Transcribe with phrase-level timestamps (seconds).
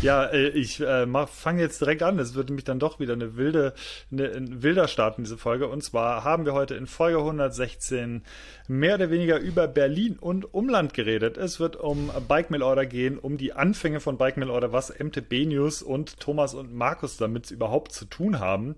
[0.00, 2.18] Ja, äh, ich äh, fange jetzt direkt an.
[2.18, 3.74] Es wird nämlich dann doch wieder eine wilde,
[4.10, 5.68] eine, ein wilder Start in diese Folge.
[5.68, 8.22] Und zwar haben wir heute in Folge 116
[8.68, 11.36] mehr oder weniger über Berlin und Umland geredet.
[11.36, 14.96] Es wird um Bike Mail Order gehen, um die Anfänge von Bike Mail Order, was
[14.98, 18.76] MTB News und Thomas und Markus damit überhaupt zu tun haben.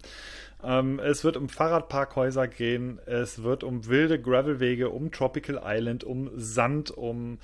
[0.65, 6.31] Ähm, es wird um Fahrradparkhäuser gehen, es wird um wilde Gravelwege, um Tropical Island, um
[6.37, 7.39] Sand, um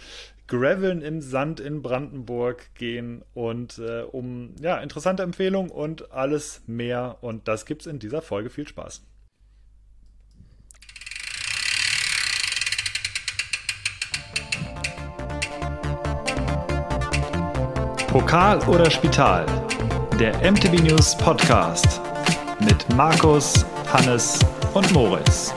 [0.51, 7.19] Graveln im Sand in Brandenburg gehen und äh, um ja, interessante Empfehlungen und alles mehr.
[7.21, 8.51] Und das gibt's in dieser Folge.
[8.51, 9.07] Viel Spaß.
[18.09, 19.47] Pokal oder Spital?
[20.19, 22.01] Der MTB News Podcast
[22.59, 24.41] mit Markus, Hannes
[24.75, 25.55] und Moritz.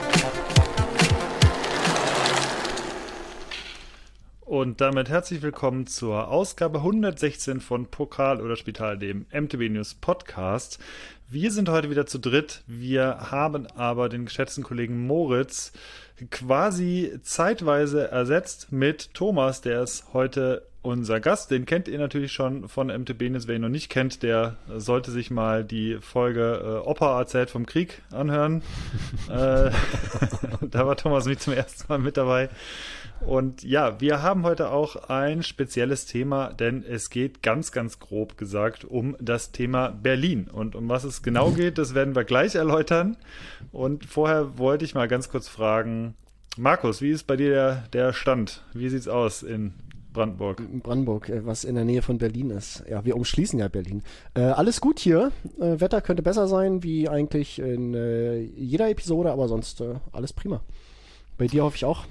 [4.54, 10.78] Und damit herzlich willkommen zur Ausgabe 116 von Pokal oder Spital, dem MTB News Podcast.
[11.28, 12.62] Wir sind heute wieder zu dritt.
[12.68, 15.72] Wir haben aber den geschätzten Kollegen Moritz
[16.30, 21.50] quasi zeitweise ersetzt mit Thomas, der ist heute unser Gast.
[21.50, 23.48] Den kennt ihr natürlich schon von MTB News.
[23.48, 27.66] Wer ihn noch nicht kennt, der sollte sich mal die Folge äh, Opa erzählt vom
[27.66, 28.62] Krieg anhören.
[29.28, 29.70] äh,
[30.60, 32.50] da war Thomas nicht zum ersten Mal mit dabei.
[33.26, 38.36] Und ja, wir haben heute auch ein spezielles Thema, denn es geht ganz, ganz grob
[38.36, 40.48] gesagt um das Thema Berlin.
[40.52, 43.16] Und um was es genau geht, das werden wir gleich erläutern.
[43.72, 46.14] Und vorher wollte ich mal ganz kurz fragen,
[46.56, 48.62] Markus, wie ist bei dir der, der Stand?
[48.74, 49.74] Wie sieht's aus in
[50.12, 50.62] Brandenburg.
[50.82, 52.84] Brandenburg, äh, was in der Nähe von Berlin ist.
[52.88, 54.02] Ja, wir umschließen ja Berlin.
[54.34, 55.32] Äh, alles gut hier.
[55.58, 60.32] Äh, Wetter könnte besser sein, wie eigentlich in äh, jeder Episode, aber sonst äh, alles
[60.32, 60.62] prima.
[61.36, 62.04] Bei dir hoffe ich auch.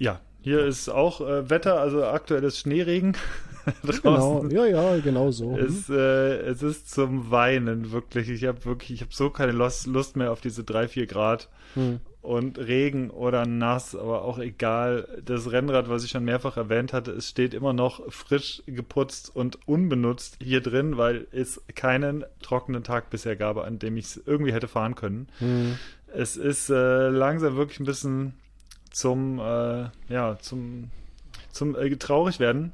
[0.00, 3.16] Ja, hier ist auch äh, Wetter, also aktuelles Schneeregen.
[4.02, 5.54] genau, ja, ja, genau so.
[5.58, 8.30] Es, äh, es ist zum Weinen, wirklich.
[8.30, 11.50] Ich habe wirklich, ich habe so keine Lust, Lust mehr auf diese drei, vier Grad.
[11.74, 12.00] Hm.
[12.22, 15.06] Und Regen oder nass, aber auch egal.
[15.22, 19.58] Das Rennrad, was ich schon mehrfach erwähnt hatte, es steht immer noch frisch geputzt und
[19.68, 24.54] unbenutzt hier drin, weil es keinen trockenen Tag bisher gab, an dem ich es irgendwie
[24.54, 25.28] hätte fahren können.
[25.38, 25.76] Hm.
[26.12, 28.34] Es ist äh, langsam wirklich ein bisschen
[28.90, 30.90] zum, äh, ja, zum,
[31.52, 32.72] zum äh, traurig werden.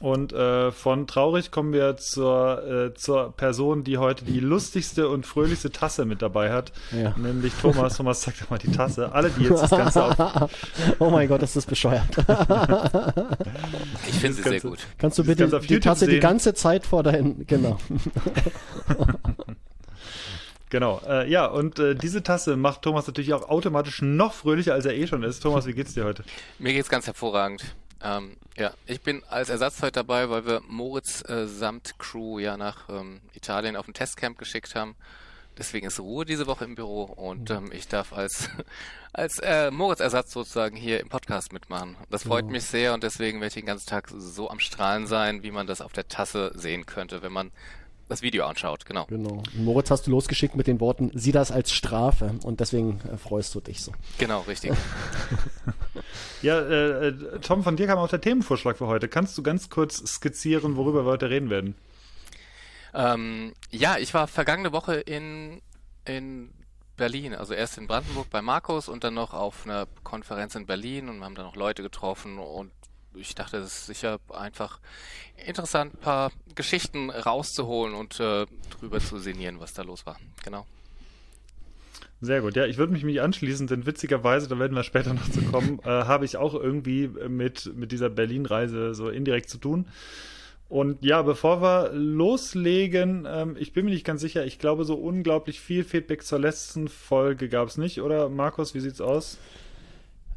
[0.00, 5.26] Und äh, von traurig kommen wir zur, äh, zur Person, die heute die lustigste und
[5.26, 6.72] fröhlichste Tasse mit dabei hat.
[6.90, 7.14] Ja.
[7.16, 7.98] Nämlich Thomas.
[7.98, 9.12] Thomas, zeig doch mal die Tasse.
[9.12, 10.50] Alle, die jetzt das Ganze auf.
[10.98, 12.08] oh mein Gott, ist das bescheuert.
[14.08, 14.80] ich finde sie sehr gut.
[14.98, 16.14] Kannst du bitte die Tasse sehen?
[16.14, 17.46] die ganze Zeit vor deinen.
[17.46, 17.78] Genau.
[20.72, 24.86] Genau, äh, ja, und äh, diese Tasse macht Thomas natürlich auch automatisch noch fröhlicher, als
[24.86, 25.42] er eh schon ist.
[25.42, 26.24] Thomas, wie geht's dir heute?
[26.58, 27.62] Mir geht's ganz hervorragend.
[28.02, 32.56] Ähm, ja, ich bin als Ersatz heute dabei, weil wir Moritz äh, samt Crew ja
[32.56, 34.96] nach ähm, Italien auf ein Testcamp geschickt haben.
[35.58, 38.48] Deswegen ist Ruhe diese Woche im Büro und ähm, ich darf als
[39.12, 41.98] als äh, Moritz-Ersatz sozusagen hier im Podcast mitmachen.
[42.08, 42.52] Das freut genau.
[42.52, 45.66] mich sehr und deswegen werde ich den ganzen Tag so am Strahlen sein, wie man
[45.66, 47.52] das auf der Tasse sehen könnte, wenn man
[48.12, 49.06] das Video anschaut, genau.
[49.06, 49.42] Genau.
[49.54, 53.54] Moritz hast du losgeschickt mit den Worten, sieh das als Strafe und deswegen äh, freust
[53.54, 53.92] du dich so.
[54.18, 54.72] Genau, richtig.
[56.42, 59.08] ja, äh, äh, Tom, von dir kam auch der Themenvorschlag für heute.
[59.08, 61.74] Kannst du ganz kurz skizzieren, worüber wir heute reden werden?
[62.94, 65.62] Ähm, ja, ich war vergangene Woche in,
[66.04, 66.50] in
[66.96, 71.08] Berlin, also erst in Brandenburg bei Markus und dann noch auf einer Konferenz in Berlin
[71.08, 72.70] und wir haben da noch Leute getroffen und
[73.14, 74.80] ich dachte, es ist sicher einfach
[75.46, 78.46] interessant, ein paar Geschichten rauszuholen und äh,
[78.78, 80.18] drüber zu sinnieren, was da los war.
[80.44, 80.66] Genau.
[82.20, 82.54] Sehr gut.
[82.54, 85.80] Ja, ich würde mich mich anschließen, denn witzigerweise, da werden wir später noch zu kommen,
[85.84, 89.86] äh, habe ich auch irgendwie mit, mit dieser Berlin-Reise so indirekt zu tun.
[90.68, 94.94] Und ja, bevor wir loslegen, ähm, ich bin mir nicht ganz sicher, ich glaube, so
[94.94, 99.36] unglaublich viel Feedback zur letzten Folge gab es nicht, oder Markus, wie sieht's aus?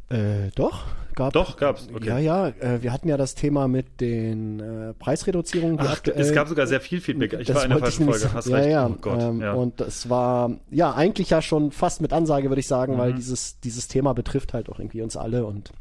[0.10, 0.84] Äh, doch,
[1.16, 1.88] gab Doch, gab's.
[1.92, 2.08] Okay.
[2.08, 5.80] Ja, ja, äh, wir hatten ja das Thema mit den äh, Preisreduzierungen.
[5.80, 7.34] Ach, aktuell, es gab sogar sehr viel Feedback.
[7.34, 8.70] Ich war in der falschen Folge, hast ja, recht.
[8.70, 9.54] Ja, oh Gott, ähm, ja.
[9.54, 12.98] Und es war, ja, eigentlich ja schon fast mit Ansage, würde ich sagen, mhm.
[13.00, 15.72] weil dieses, dieses Thema betrifft halt auch irgendwie uns alle und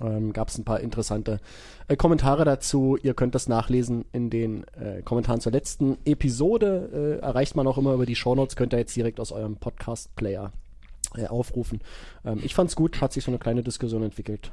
[0.00, 1.40] ähm, gab es ein paar interessante
[1.88, 2.96] äh, Kommentare dazu.
[3.02, 7.18] Ihr könnt das nachlesen in den äh, Kommentaren zur letzten Episode.
[7.20, 10.52] Äh, erreicht man auch immer über die Shownotes, könnt ihr jetzt direkt aus eurem Podcast-Player
[11.16, 11.80] äh, aufrufen.
[12.28, 14.50] Ähm, ich fand's gut, hat sich so eine kleine Diskussion entwickelt.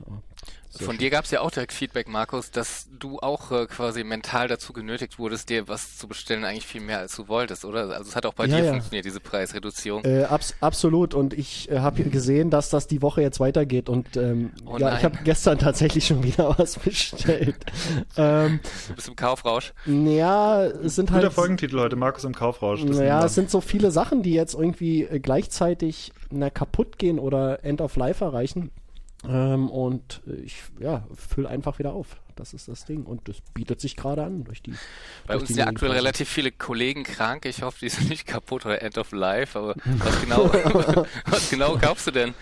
[0.77, 0.98] Von schön.
[0.98, 4.74] dir gab es ja auch direkt Feedback, Markus, dass du auch äh, quasi mental dazu
[4.74, 7.89] genötigt wurdest, dir was zu bestellen, eigentlich viel mehr als du wolltest, oder?
[7.89, 8.72] Also es hat auch bei ja, dir ja.
[8.72, 10.04] funktioniert, diese Preisreduzierung.
[10.04, 11.13] Äh, abs absolut.
[11.13, 13.88] Und ich äh, habe gesehen, dass das die Woche jetzt weitergeht.
[13.88, 17.56] Und ähm, oh ja, ich habe gestern tatsächlich schon wieder was bestellt.
[18.18, 19.74] ähm, du bist im Kaufrausch.
[19.86, 21.24] Ja, es sind halt.
[21.24, 22.81] Guter Folgentitel heute, Markus im Kaufrausch.
[22.83, 27.63] Ja, es sind so viele Sachen, die jetzt irgendwie äh, gleichzeitig na, kaputt gehen oder
[27.65, 28.71] End of Life erreichen.
[29.27, 32.17] Ähm, und ich ja, fülle einfach wieder auf.
[32.35, 33.03] Das ist das Ding.
[33.03, 34.71] Und das bietet sich gerade an durch die.
[35.25, 37.45] Bei durch uns sind ja aktuell relativ viele Kollegen krank.
[37.45, 39.57] Ich hoffe, die sind nicht kaputt oder End of Life.
[39.57, 40.51] Aber was genau,
[41.25, 42.33] was genau kaufst du denn?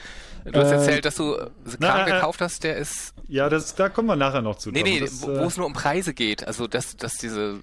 [0.45, 1.37] Du hast äh, erzählt, dass du
[1.79, 3.13] Kram äh, gekauft hast, der ist.
[3.27, 4.71] Ja, das, da kommen wir nachher noch zu.
[4.71, 6.45] Nee, nee, das, wo, wo es nur um Preise geht.
[6.45, 7.61] Also, dass, dass diese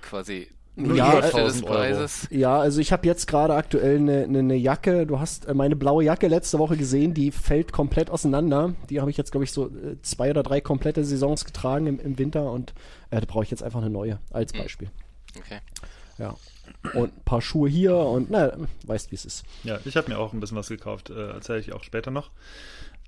[0.00, 2.28] quasi ja, des Preises.
[2.30, 5.06] Ja, also ich habe jetzt gerade aktuell eine, eine, eine, Jacke.
[5.06, 8.74] Du hast äh, meine blaue Jacke letzte Woche gesehen, die fällt komplett auseinander.
[8.90, 11.98] Die habe ich jetzt, glaube ich, so äh, zwei oder drei komplette Saisons getragen im,
[11.98, 12.74] im Winter und
[13.10, 14.60] äh, da brauche ich jetzt einfach eine neue als hm.
[14.60, 14.90] Beispiel.
[15.38, 15.60] Okay.
[16.18, 16.34] Ja.
[16.94, 18.52] Und ein paar Schuhe hier und na,
[18.86, 19.44] weißt, wie es ist.
[19.64, 22.30] Ja, ich habe mir auch ein bisschen was gekauft, äh, erzähle ich auch später noch.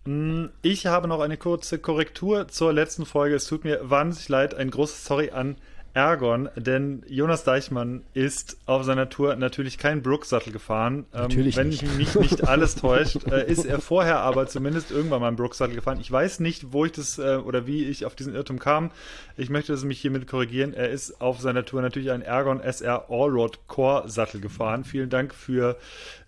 [0.05, 3.35] Hm, ich habe noch eine kurze Korrektur zur letzten Folge.
[3.35, 4.55] Es tut mir wahnsinnig leid.
[4.55, 5.57] Ein großes Sorry an
[5.95, 11.07] Ergon, denn Jonas Deichmann ist auf seiner Tour natürlich kein Brooks-Sattel gefahren.
[11.13, 11.97] Ähm, natürlich wenn nicht.
[11.97, 15.99] mich nicht alles täuscht, äh, ist er vorher aber zumindest irgendwann mal einen Brooks-Sattel gefahren.
[16.01, 18.91] Ich weiß nicht, wo ich das äh, oder wie ich auf diesen Irrtum kam.
[19.37, 20.75] Ich möchte das mich hiermit korrigieren.
[20.75, 24.85] Er ist auf seiner Tour natürlich einen Ergon SR Allroad Core Sattel gefahren.
[24.85, 25.77] Vielen Dank für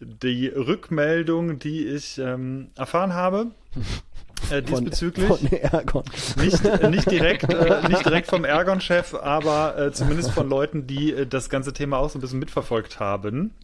[0.00, 3.52] die Rückmeldung, die ich ähm, erfahren habe.
[4.50, 5.26] Äh, diesbezüglich.
[5.26, 6.04] Von, von Ergon.
[6.36, 11.12] Nicht, äh, nicht, direkt, äh, nicht direkt vom Ergon-Chef, aber äh, zumindest von Leuten, die
[11.12, 13.54] äh, das ganze Thema auch so ein bisschen mitverfolgt haben,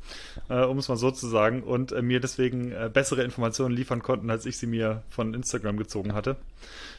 [0.48, 4.46] äh, um es mal so zu sagen, und mir deswegen bessere Informationen liefern konnten, als
[4.46, 6.36] ich sie mir von Instagram gezogen hatte.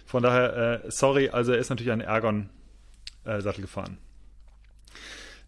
[0.06, 3.98] Von daher, sorry, also er ist natürlich ein Ergon-Sattel gefahren.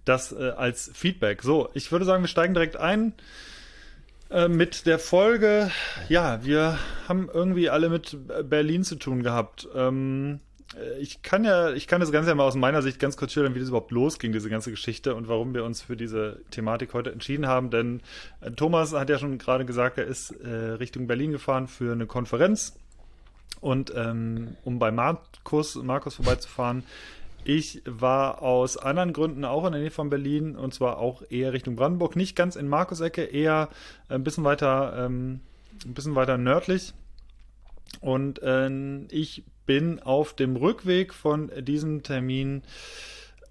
[0.06, 1.44] Das als Feedback.
[1.44, 3.14] So, ich würde sagen, wir steigen direkt ein.
[4.30, 5.72] Äh, mit der Folge,
[6.08, 6.78] ja, wir
[7.08, 8.16] haben irgendwie alle mit
[8.48, 9.68] Berlin zu tun gehabt.
[9.74, 10.40] Ähm,
[10.78, 13.32] äh, ich kann ja, ich kann das Ganze ja mal aus meiner Sicht ganz kurz
[13.32, 16.94] schildern, wie das überhaupt losging, diese ganze Geschichte und warum wir uns für diese Thematik
[16.94, 17.72] heute entschieden haben.
[17.72, 18.02] Denn
[18.42, 22.06] äh, Thomas hat ja schon gerade gesagt, er ist äh, Richtung Berlin gefahren für eine
[22.06, 22.76] Konferenz.
[23.62, 26.84] Und ähm, um bei Markus, Markus vorbeizufahren,
[27.50, 31.52] ich war aus anderen Gründen auch in der Nähe von Berlin und zwar auch eher
[31.52, 33.70] Richtung Brandenburg, nicht ganz in Markus-Ecke, eher
[34.08, 35.40] ein bisschen weiter, ähm,
[35.84, 36.94] ein bisschen weiter nördlich.
[38.02, 38.70] Und äh,
[39.10, 42.62] ich bin auf dem Rückweg von diesem Termin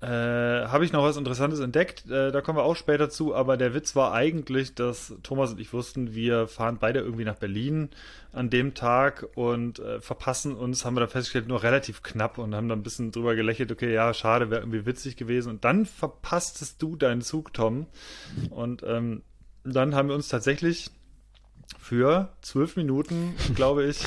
[0.00, 2.08] äh, habe ich noch was Interessantes entdeckt.
[2.08, 3.34] Äh, da kommen wir auch später zu.
[3.34, 7.36] Aber der Witz war eigentlich, dass Thomas und ich wussten, wir fahren beide irgendwie nach
[7.36, 7.88] Berlin
[8.32, 12.54] an dem Tag und äh, verpassen uns, haben wir da festgestellt, nur relativ knapp und
[12.54, 13.72] haben da ein bisschen drüber gelächelt.
[13.72, 15.50] Okay, ja, schade, wäre irgendwie witzig gewesen.
[15.50, 17.86] Und dann verpasstest du deinen Zug, Tom.
[18.50, 19.22] Und ähm,
[19.64, 20.90] dann haben wir uns tatsächlich
[21.78, 24.04] für zwölf Minuten, glaube ich,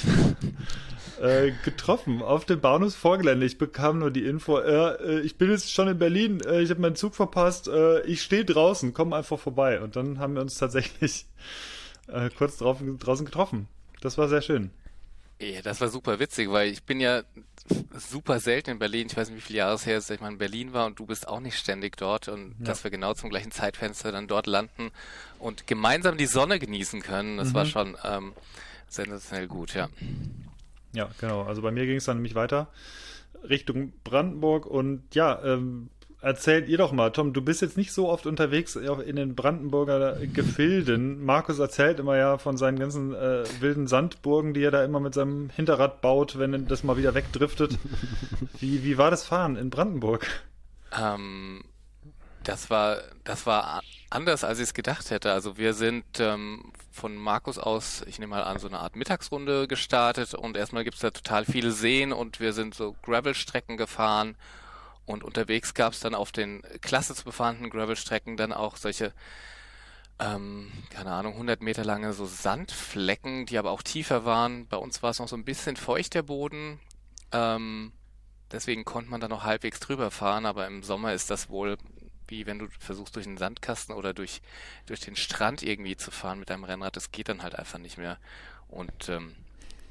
[1.22, 3.46] äh, getroffen auf dem Bahnhofsvorgelände.
[3.46, 6.82] Ich bekam nur die Info, äh, ich bin jetzt schon in Berlin, äh, ich habe
[6.82, 9.82] meinen Zug verpasst, äh, ich stehe draußen, komm einfach vorbei.
[9.82, 11.26] Und dann haben wir uns tatsächlich
[12.08, 13.68] äh, kurz drauf, draußen getroffen.
[14.02, 14.72] Das war sehr schön.
[15.40, 17.24] Ja, das war super witzig, weil ich bin ja
[17.98, 19.08] super selten in Berlin.
[19.10, 20.86] Ich weiß nicht, wie viele Jahre es her ist, dass ich mal in Berlin war
[20.86, 22.66] und du bist auch nicht ständig dort und ja.
[22.66, 24.92] dass wir genau zum gleichen Zeitfenster dann dort landen
[25.40, 27.38] und gemeinsam die Sonne genießen können.
[27.38, 27.54] Das mhm.
[27.54, 28.34] war schon ähm,
[28.88, 29.90] sensationell gut, ja.
[30.94, 31.44] Ja, genau.
[31.44, 32.68] Also bei mir ging es dann nämlich weiter
[33.48, 35.90] Richtung Brandenburg und ja, ähm,
[36.22, 40.18] erzählt ihr doch mal, Tom, du bist jetzt nicht so oft unterwegs in den Brandenburger
[40.34, 41.26] Gefilden.
[41.26, 45.14] Markus erzählt immer ja von seinen ganzen äh, wilden Sandburgen, die er da immer mit
[45.14, 47.78] seinem Hinterrad baut, wenn das mal wieder wegdriftet.
[48.60, 50.28] Wie, wie war das Fahren in Brandenburg?
[51.00, 51.64] Ähm,
[52.44, 55.32] das war, das war anders, als ich es gedacht hätte.
[55.32, 59.68] Also wir sind ähm, von Markus aus, ich nehme mal an, so eine Art Mittagsrunde
[59.68, 64.36] gestartet und erstmal gibt es da total viele Seen und wir sind so Gravel-Strecken gefahren
[65.06, 69.14] und unterwegs gab es dann auf den klasse zu befahrenen Gravel-Strecken dann auch solche,
[70.20, 74.68] ähm, keine Ahnung, 100 Meter lange so Sandflecken, die aber auch tiefer waren.
[74.68, 76.80] Bei uns war es noch so ein bisschen feucht der Boden.
[77.32, 77.92] Ähm,
[78.52, 81.78] deswegen konnte man da noch halbwegs drüber fahren, aber im Sommer ist das wohl
[82.32, 84.42] wie wenn du versuchst durch einen Sandkasten oder durch,
[84.88, 86.96] durch den Strand irgendwie zu fahren mit deinem Rennrad.
[86.96, 88.18] Das geht dann halt einfach nicht mehr.
[88.70, 89.36] Und ähm,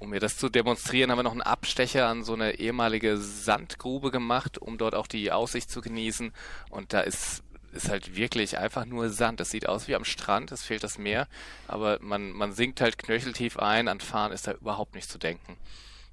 [0.00, 4.10] um mir das zu demonstrieren, haben wir noch einen Abstecher an so eine ehemalige Sandgrube
[4.10, 6.32] gemacht, um dort auch die Aussicht zu genießen.
[6.70, 7.42] Und da ist
[7.72, 9.40] ist halt wirklich einfach nur Sand.
[9.40, 11.28] Das sieht aus wie am Strand, es fehlt das Meer,
[11.68, 15.56] aber man, man sinkt halt knöcheltief ein, an Fahren ist da überhaupt nicht zu denken.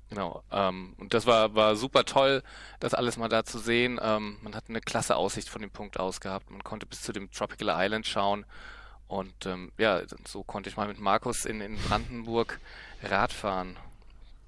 [0.10, 0.44] Genau.
[0.52, 2.42] Ähm, und das war, war super toll,
[2.80, 4.00] das alles mal da zu sehen.
[4.02, 6.50] Ähm, man hat eine klasse Aussicht von dem Punkt aus gehabt.
[6.50, 8.46] Man konnte bis zu dem Tropical Island schauen.
[9.08, 12.60] Und ähm, ja, so konnte ich mal mit Markus in, in Brandenburg
[13.04, 13.78] Radfahren.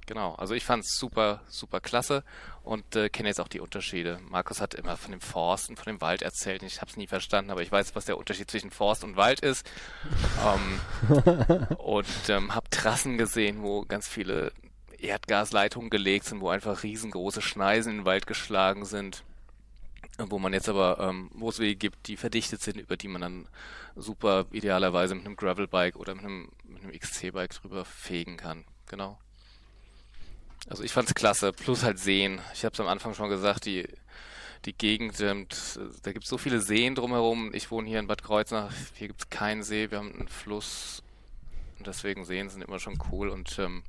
[0.06, 2.24] Genau, also ich fand es super, super klasse
[2.64, 4.20] und äh, kenne jetzt auch die Unterschiede.
[4.28, 6.64] Markus hat immer von dem Forst und von dem Wald erzählt.
[6.64, 9.42] Ich habe es nie verstanden, aber ich weiß, was der Unterschied zwischen Forst und Wald
[9.42, 9.70] ist.
[10.44, 14.52] ähm, und ähm, habe Trassen gesehen, wo ganz viele
[15.02, 19.24] Erdgasleitungen gelegt sind, wo einfach riesengroße Schneisen in den Wald geschlagen sind.
[20.18, 23.48] Wo man jetzt aber ähm, Mooswege gibt, die verdichtet sind, über die man dann
[23.96, 28.66] super idealerweise mit einem Gravelbike oder mit einem, mit einem XC-Bike drüber fegen kann.
[28.88, 29.18] Genau.
[30.68, 32.42] Also ich fand's klasse, plus halt Seen.
[32.54, 33.88] Ich habe es am Anfang schon gesagt, die
[34.66, 35.48] die Gegend, ähm,
[36.04, 37.54] da gibt es so viele Seen drumherum.
[37.54, 41.02] Ich wohne hier in Bad Kreuznach, hier gibt es keinen See, wir haben einen Fluss
[41.78, 43.84] und deswegen Seen sind immer schon cool und ähm,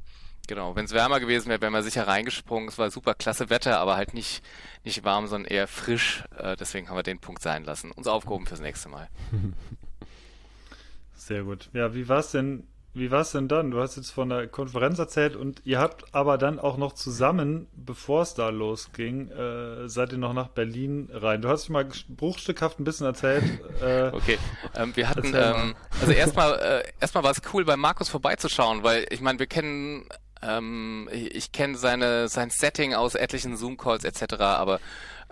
[0.50, 2.68] genau, wenn es wärmer gewesen wäre, wären wir sicher reingesprungen.
[2.68, 4.42] Es war super klasse Wetter, aber halt nicht,
[4.84, 6.24] nicht warm, sondern eher frisch.
[6.36, 7.92] Äh, deswegen haben wir den Punkt sein lassen.
[7.92, 9.08] Uns aufgehoben fürs nächste Mal.
[11.14, 11.70] Sehr gut.
[11.72, 13.70] Ja, wie war es denn wie war es denn dann?
[13.70, 17.68] Du hast jetzt von der Konferenz erzählt und ihr habt aber dann auch noch zusammen,
[17.72, 21.40] bevor es da losging, äh, seid ihr noch nach Berlin rein.
[21.40, 23.44] Du hast mal bruchstückhaft ein bisschen erzählt.
[23.80, 24.38] Äh, okay,
[24.74, 29.06] ähm, wir hatten, ähm, also erstmal, äh, erstmal war es cool, bei Markus vorbeizuschauen, weil
[29.08, 30.06] ich meine, wir kennen
[30.42, 34.80] ähm, ich, kenne seine sein Setting aus etlichen Zoom-Calls etc., aber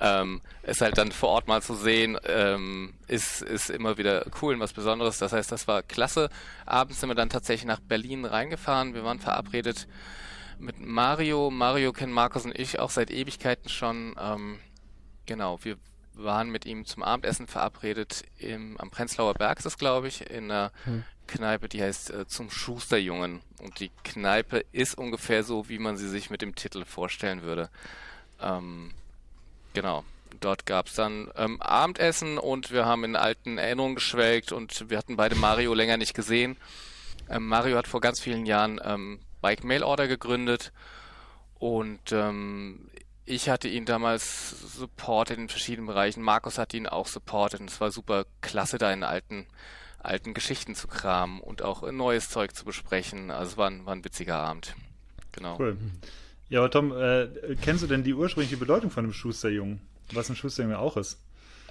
[0.00, 4.54] ähm, es halt dann vor Ort mal zu sehen, ähm, ist, ist immer wieder cool
[4.54, 5.18] und was Besonderes.
[5.18, 6.30] Das heißt, das war klasse.
[6.66, 8.94] Abends sind wir dann tatsächlich nach Berlin reingefahren.
[8.94, 9.88] Wir waren verabredet
[10.58, 11.50] mit Mario.
[11.50, 14.14] Mario kennen Markus und ich auch seit Ewigkeiten schon.
[14.20, 14.58] Ähm,
[15.26, 15.76] genau, wir
[16.18, 20.50] waren mit ihm zum Abendessen verabredet im, am Prenzlauer Berg, ist es glaube ich, in
[20.50, 21.04] einer hm.
[21.26, 23.40] Kneipe, die heißt äh, zum Schusterjungen.
[23.60, 27.70] Und die Kneipe ist ungefähr so, wie man sie sich mit dem Titel vorstellen würde.
[28.40, 28.92] Ähm,
[29.74, 30.02] Genau.
[30.40, 34.98] Dort gab es dann ähm, Abendessen und wir haben in alten Erinnerungen geschwelgt und wir
[34.98, 36.56] hatten beide Mario länger nicht gesehen.
[37.30, 40.72] Ähm, Mario hat vor ganz vielen Jahren ähm, Bike Mail Order gegründet
[41.60, 42.90] und ähm,
[43.28, 46.22] ich hatte ihn damals supportet in verschiedenen Bereichen.
[46.22, 49.46] Markus hat ihn auch supportet und es war super klasse, da in alten,
[49.98, 53.30] alten Geschichten zu kramen und auch neues Zeug zu besprechen.
[53.30, 54.74] Also es war ein, war ein witziger Abend.
[55.32, 55.58] Genau.
[55.58, 55.76] Cool.
[56.48, 57.28] Ja, aber Tom, äh,
[57.60, 59.80] kennst du denn die ursprüngliche Bedeutung von einem Schusterjungen?
[60.12, 61.18] Was ein Schusterjunge auch ist?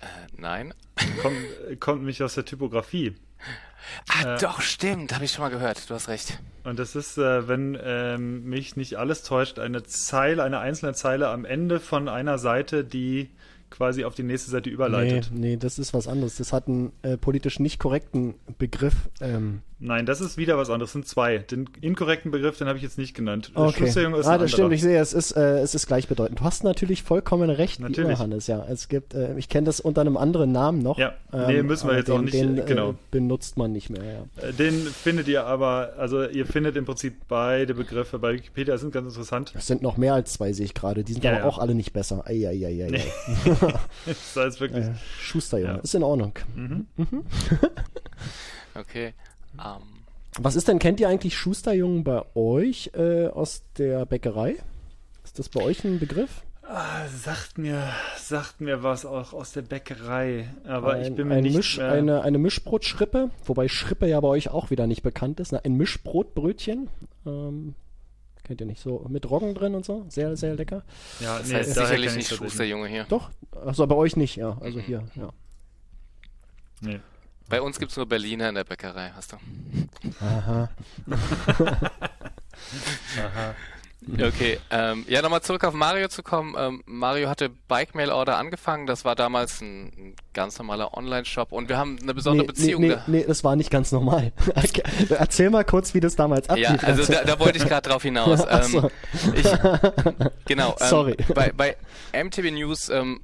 [0.02, 0.06] Äh,
[0.38, 0.76] nein.
[1.22, 3.16] Kommt, kommt nämlich aus der Typografie.
[4.10, 6.40] Ah, äh, doch, stimmt, habe ich schon mal gehört, du hast recht.
[6.64, 11.30] Und das ist, äh, wenn ähm, mich nicht alles täuscht, eine Zeile, eine einzelne Zeile
[11.30, 13.30] am Ende von einer Seite, die
[13.70, 15.30] quasi auf die nächste Seite überleitet.
[15.34, 16.38] Nee, nee das ist was anderes.
[16.38, 19.10] Das hat einen äh, politisch nicht korrekten Begriff.
[19.22, 19.62] Ähm.
[19.80, 20.90] Nein, das ist wieder was anderes.
[20.90, 21.38] Es sind zwei.
[21.38, 23.52] Den inkorrekten Begriff, den habe ich jetzt nicht genannt.
[23.54, 23.86] Okay.
[23.86, 24.74] Schusterjunge ist ah, das stimmt.
[24.74, 26.40] Ich sehe, es ist, äh, es ist gleichbedeutend.
[26.40, 28.10] Du hast natürlich vollkommen recht, natürlich.
[28.10, 28.48] Immer, Hannes.
[28.48, 30.98] Ja, es gibt, äh, ich kenne das unter einem anderen Namen noch.
[30.98, 32.34] Ja, nee, ähm, müssen wir jetzt den, auch nicht.
[32.34, 32.96] Den, äh, genau.
[33.12, 34.04] benutzt man nicht mehr.
[34.04, 34.48] Ja.
[34.48, 38.74] Äh, den findet ihr aber, also ihr findet im Prinzip beide Begriffe bei Wikipedia.
[38.74, 39.52] Das sind ganz interessant.
[39.54, 41.04] Das sind noch mehr als zwei, sehe ich gerade.
[41.04, 41.46] Die sind ja, aber ja.
[41.46, 42.26] auch alle nicht besser.
[42.26, 42.90] Eieieiei.
[42.90, 43.04] Nee.
[44.08, 44.86] das heißt wirklich.
[44.86, 45.74] Äh, Schusterjunge.
[45.74, 45.80] Ja.
[45.82, 46.34] Ist in Ordnung.
[46.56, 46.88] Mhm.
[46.98, 47.24] Mhm.
[48.74, 49.14] okay.
[49.64, 49.82] Ähm.
[50.40, 54.58] Was ist denn, kennt ihr eigentlich Schusterjungen bei euch äh, aus der Bäckerei?
[55.24, 56.44] Ist das bei euch ein Begriff?
[56.70, 57.82] Ah, sagt mir,
[58.18, 61.78] sagt mir was auch aus der Bäckerei, aber ein, ich bin mir ein nicht Misch,
[61.78, 61.92] mehr...
[61.92, 65.54] eine, eine Mischbrotschrippe, wobei Schrippe ja bei euch auch wieder nicht bekannt ist.
[65.54, 66.90] Ein Mischbrotbrötchen,
[67.26, 67.74] ähm,
[68.44, 70.84] kennt ihr nicht, so mit Roggen drin und so, sehr, sehr lecker.
[71.22, 73.06] Ja, das nee, heißt sicherlich nicht Schusterjunge hier.
[73.08, 73.32] Doch,
[73.66, 74.84] also bei euch nicht, ja, also mhm.
[74.84, 75.30] hier, ja.
[76.82, 77.00] Nee.
[77.50, 79.38] Bei uns gibt es nur Berliner in der Bäckerei, hast du.
[80.20, 80.70] Aha.
[83.18, 83.56] Aha.
[84.14, 86.56] Okay, ähm, ja, nochmal zurück auf Mario zu kommen.
[86.58, 88.88] Ähm, Mario hatte Bike Mail Order angefangen.
[88.88, 92.82] Das war damals ein, ein ganz normaler Online-Shop und wir haben eine besondere nee, Beziehung.
[92.82, 94.32] Nee, nee, nee, das war nicht ganz normal.
[95.10, 96.70] Erzähl mal kurz, wie das damals ablief.
[96.70, 98.42] Ja, also da, da wollte ich gerade drauf hinaus.
[98.50, 98.92] Ähm, so.
[99.34, 99.48] ich,
[100.46, 100.76] genau.
[100.80, 101.18] Ähm, Sorry.
[101.34, 101.76] Bei, bei
[102.14, 103.20] MTV News ähm,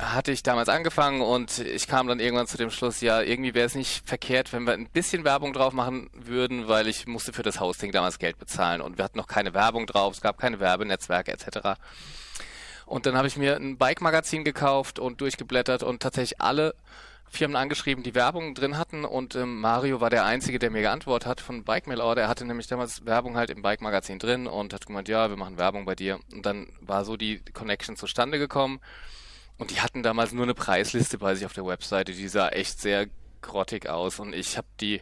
[0.00, 3.66] hatte ich damals angefangen und ich kam dann irgendwann zu dem Schluss, ja, irgendwie wäre
[3.66, 7.44] es nicht verkehrt, wenn wir ein bisschen Werbung drauf machen würden, weil ich musste für
[7.44, 10.58] das Hosting damals Geld bezahlen und wir hatten noch keine Werbung drauf, es gab keine
[10.58, 11.78] Werbenetzwerke etc.
[12.84, 16.74] Und dann habe ich mir ein Bike-Magazin gekauft und durchgeblättert und tatsächlich alle
[17.28, 21.28] Firmen angeschrieben, die Werbung drin hatten und ähm, Mario war der Einzige, der mir geantwortet
[21.28, 22.22] hat von Bike Mail Order.
[22.22, 25.58] Er hatte nämlich damals Werbung halt im Bike-Magazin drin und hat gemeint, ja, wir machen
[25.58, 26.20] Werbung bei dir.
[26.32, 28.80] Und dann war so die Connection zustande gekommen.
[29.58, 32.80] Und die hatten damals nur eine Preisliste bei sich auf der Webseite, die sah echt
[32.80, 33.06] sehr
[33.40, 34.18] grottig aus.
[34.18, 35.00] Und ich habe die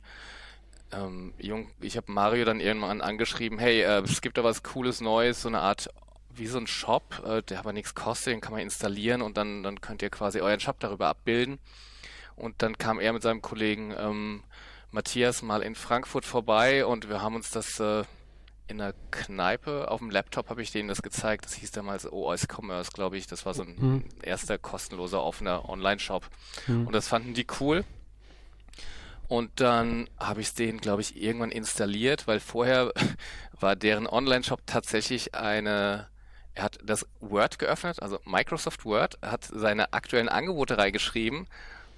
[0.92, 5.00] ähm, Jung, ich habe Mario dann irgendwann angeschrieben, hey, äh, es gibt da was Cooles
[5.00, 5.88] Neues, so eine Art
[6.30, 9.62] wie so ein Shop, äh, der aber nichts kostet, den kann man installieren und dann,
[9.62, 11.58] dann könnt ihr quasi euren Shop darüber abbilden.
[12.36, 14.42] Und dann kam er mit seinem Kollegen ähm,
[14.90, 18.04] Matthias mal in Frankfurt vorbei und wir haben uns das äh,
[18.66, 21.44] in der Kneipe auf dem Laptop habe ich denen das gezeigt.
[21.44, 23.26] Das hieß damals OS Commerce, glaube ich.
[23.26, 24.04] Das war so ein mhm.
[24.22, 26.28] erster kostenloser offener Online-Shop.
[26.66, 26.86] Mhm.
[26.86, 27.84] Und das fanden die cool.
[29.28, 32.92] Und dann habe ich es denen, glaube ich, irgendwann installiert, weil vorher
[33.60, 36.08] war deren Online-Shop tatsächlich eine.
[36.56, 41.48] Er hat das Word geöffnet, also Microsoft Word, hat seine aktuellen Angebote reingeschrieben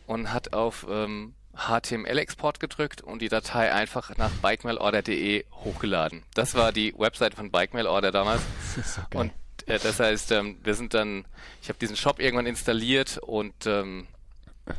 [0.07, 6.23] und hat auf ähm, HTML-Export gedrückt und die Datei einfach nach bikemailorder.de hochgeladen.
[6.35, 8.43] Das war die Website von Bikemailorder damals.
[8.77, 9.23] Das ist so geil.
[9.23, 11.25] Und äh, das heißt, ähm, wir sind dann,
[11.63, 14.07] ich habe diesen Shop irgendwann installiert und ähm,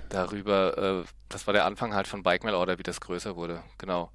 [0.10, 3.64] darüber, äh, das war der Anfang halt von Bikemailorder, wie das größer wurde.
[3.78, 4.12] Genau.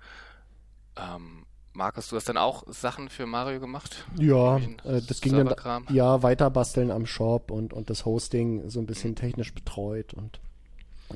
[0.96, 4.04] Ähm, Markus, du hast dann auch Sachen für Mario gemacht?
[4.18, 8.78] Ja, äh, das ging dann ja weiter basteln am Shop und, und das Hosting so
[8.78, 9.16] ein bisschen mhm.
[9.16, 10.38] technisch betreut und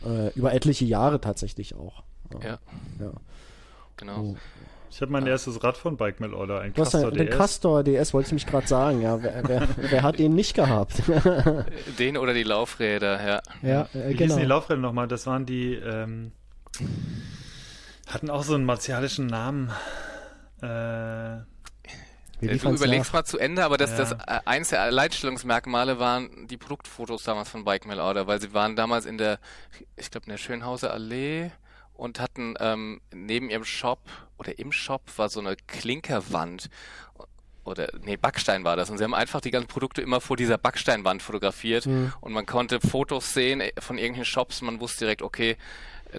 [0.05, 2.03] äh, über etliche Jahre tatsächlich auch.
[2.43, 2.59] Ja.
[3.01, 3.13] ja.
[3.97, 4.21] Genau.
[4.21, 4.37] Oh.
[4.91, 7.19] Ich habe mein erstes Rad von Bike Mail Order, ein Castor DS.
[7.19, 9.23] Den Castor DS wollte ich mich gerade sagen, ja.
[9.23, 11.03] Wer, wer, wer, hat den nicht gehabt?
[11.99, 13.43] den oder die Laufräder, ja.
[13.63, 14.19] Ja, äh, Wie genau.
[14.19, 15.07] hießen die Laufräder nochmal?
[15.07, 16.33] Das waren die, ähm,
[18.07, 19.71] hatten auch so einen martialischen Namen.
[20.63, 21.41] Äh,
[22.41, 23.97] wie du überlegst mal zu Ende, aber das, ja.
[23.97, 28.53] das äh, eins der Alleinstellungsmerkmale waren die Produktfotos damals von Bike Mail Order, weil sie
[28.53, 29.39] waren damals in der,
[29.97, 31.51] ich glaube in der Schönhauser Allee
[31.95, 34.01] und hatten ähm, neben ihrem Shop
[34.39, 36.69] oder im Shop war so eine Klinkerwand
[37.65, 38.91] oder nee, Backstein war das.
[38.91, 42.13] Und sie haben einfach die ganzen Produkte immer vor dieser Backsteinwand fotografiert mhm.
[42.21, 44.63] und man konnte Fotos sehen äh, von irgendwelchen Shops.
[44.63, 45.57] Man wusste direkt, okay,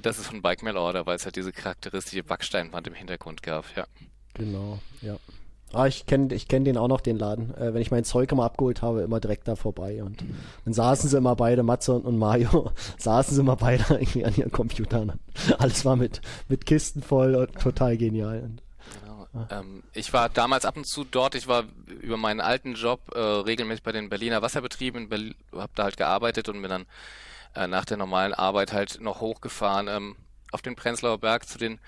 [0.01, 3.65] das ist von Bike Mail Order, weil es halt diese charakteristische Backsteinwand im Hintergrund gab,
[3.75, 3.85] ja.
[4.33, 5.17] Genau, ja.
[5.73, 7.53] Ah, ich kenne ich kenn den auch noch, den Laden.
[7.55, 10.01] Äh, wenn ich mein Zeug immer abgeholt habe, immer direkt da vorbei.
[10.01, 10.23] Und
[10.63, 14.33] dann saßen sie immer beide, Matze und, und Mario, saßen sie immer beide irgendwie an
[14.35, 15.19] ihren Computern.
[15.59, 18.49] Alles war mit, mit Kisten voll und total genial.
[19.01, 19.27] Genau.
[19.33, 19.59] Ah.
[19.59, 21.35] Ähm, ich war damals ab und zu dort.
[21.35, 21.65] Ich war
[22.01, 25.97] über meinen alten Job äh, regelmäßig bei den Berliner Wasserbetrieben in Berlin, hab da halt
[25.97, 26.85] gearbeitet und bin dann
[27.55, 30.15] äh, nach der normalen Arbeit halt noch hochgefahren ähm,
[30.53, 31.79] auf den Prenzlauer Berg zu den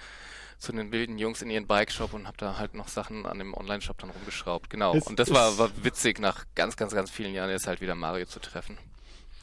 [0.60, 3.54] zu den wilden Jungs in ihren Bike-Shop und habe da halt noch Sachen an dem
[3.54, 4.70] Online-Shop dann rumgeschraubt.
[4.70, 4.94] Genau.
[4.94, 7.96] Es, und das war, war witzig, nach ganz, ganz, ganz vielen Jahren jetzt halt wieder
[7.96, 8.78] Mario zu treffen.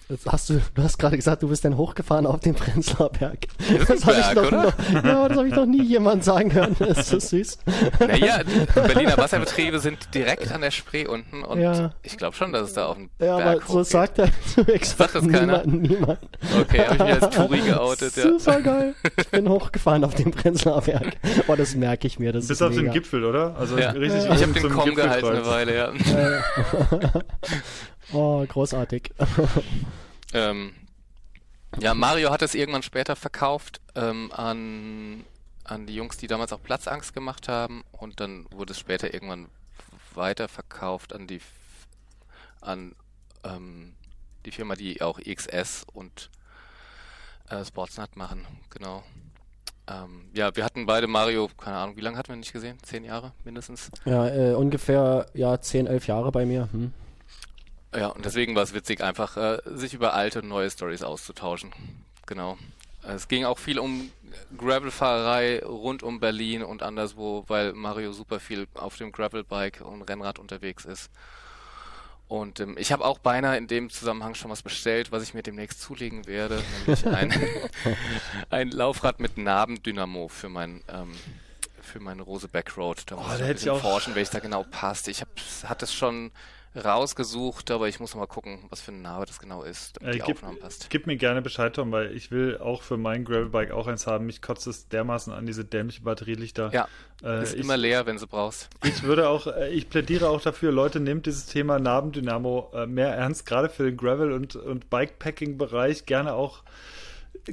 [0.09, 3.47] Jetzt hast du, du hast gerade gesagt, du bist dann hochgefahren auf den Prenzlauer Berg.
[3.89, 6.77] Das, habe ich noch, noch, ja, das habe ich noch nie jemand sagen hören.
[6.79, 7.59] Das ist so süß.
[7.99, 11.93] Naja, die Berliner Wasserbetriebe sind direkt an der Spree unten und ja.
[12.05, 14.63] ich glaube schon, dass es da auf dem ja, Berg aber so sagt er so
[14.63, 15.67] exakt sagt das keiner?
[15.67, 16.19] niemand, niemand.
[16.61, 18.13] Okay, habe ich mich als Touri geoutet.
[18.13, 18.61] Super ja.
[18.61, 18.95] geil.
[19.17, 21.17] Ich bin hochgefahren auf den Prenzlauer Berg.
[21.49, 22.33] Boah, das merke ich mir.
[22.33, 22.83] Das Bis auf mega.
[22.83, 23.57] den Gipfel, oder?
[23.57, 23.91] Also ja.
[23.91, 24.25] richtig.
[24.25, 25.93] Ich habe den Komm gehalten eine Weile, ja.
[28.13, 29.13] oh, großartig.
[30.33, 30.75] Ähm,
[31.79, 35.25] ja, Mario hat es irgendwann später verkauft ähm, an,
[35.65, 39.49] an die Jungs, die damals auch Platzangst gemacht haben und dann wurde es später irgendwann
[40.15, 41.41] weiterverkauft an die
[42.61, 42.95] an
[43.45, 43.95] ähm,
[44.45, 46.31] die Firma, die auch XS und
[47.49, 49.03] äh, Sportsnut machen, genau.
[49.89, 52.79] Ähm, ja, wir hatten beide Mario, keine Ahnung, wie lange hatten wir nicht gesehen?
[52.83, 53.91] Zehn Jahre mindestens?
[54.05, 56.69] Ja, äh, ungefähr ja, zehn, elf Jahre bei mir.
[56.73, 56.93] Hm.
[57.97, 61.73] Ja, und deswegen war es witzig, einfach äh, sich über alte und neue Stories auszutauschen.
[62.27, 62.59] Genau.
[63.03, 64.11] Es ging auch viel um
[64.59, 70.39] Gravelfahrerei rund um Berlin und anderswo, weil Mario super viel auf dem Gravelbike und Rennrad
[70.39, 71.11] unterwegs ist.
[72.29, 75.45] Und ähm, ich habe auch beinahe in dem Zusammenhang schon was bestellt, was ich mir
[75.45, 77.33] demnächst zulegen werde, nämlich ein,
[78.51, 81.13] ein Laufrad mit Nabendynamo für mein ähm,
[81.81, 83.05] für meine Rose Backroad.
[83.07, 85.07] Da muss oh, ich ein bisschen forschen, welches da genau passt.
[85.07, 85.29] Ich hab,
[85.65, 86.33] hatte es schon
[86.77, 90.19] rausgesucht, aber ich muss mal gucken, was für eine Narbe das genau ist, damit äh,
[90.19, 90.91] die gib, Aufnahme passt.
[90.91, 94.27] Gib mir gerne Bescheid, Tom, weil ich will auch für mein Gravelbike auch eins haben.
[94.27, 96.71] Mich kotzt es dermaßen an, diese dämliche Batterielichter.
[96.73, 96.89] Ja,
[97.23, 98.69] äh, ist ich, immer leer, wenn du brauchst.
[98.85, 103.15] Ich würde auch, äh, ich plädiere auch dafür, Leute, nehmt dieses Thema Nabendynamo äh, mehr
[103.15, 106.63] ernst, gerade für den Gravel- und, und Bikepacking-Bereich, gerne auch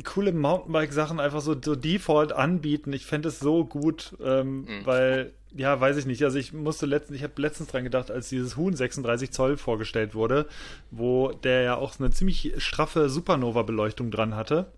[0.03, 2.93] coole Mountainbike-Sachen einfach so, so default anbieten.
[2.93, 4.85] Ich fände es so gut, ähm, mhm.
[4.85, 6.23] weil ja, weiß ich nicht.
[6.23, 10.15] Also ich musste letztens, ich habe letztens dran gedacht, als dieses Huhn 36 Zoll vorgestellt
[10.15, 10.47] wurde,
[10.89, 14.71] wo der ja auch eine ziemlich straffe Supernova-Beleuchtung dran hatte.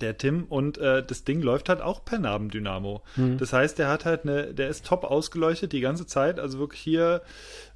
[0.00, 3.02] Der Tim und äh, das Ding läuft halt auch per Nabendynamo.
[3.16, 3.38] Mhm.
[3.38, 6.38] Das heißt, der hat halt eine, der ist top ausgeleuchtet die ganze Zeit.
[6.38, 7.22] Also wirklich hier,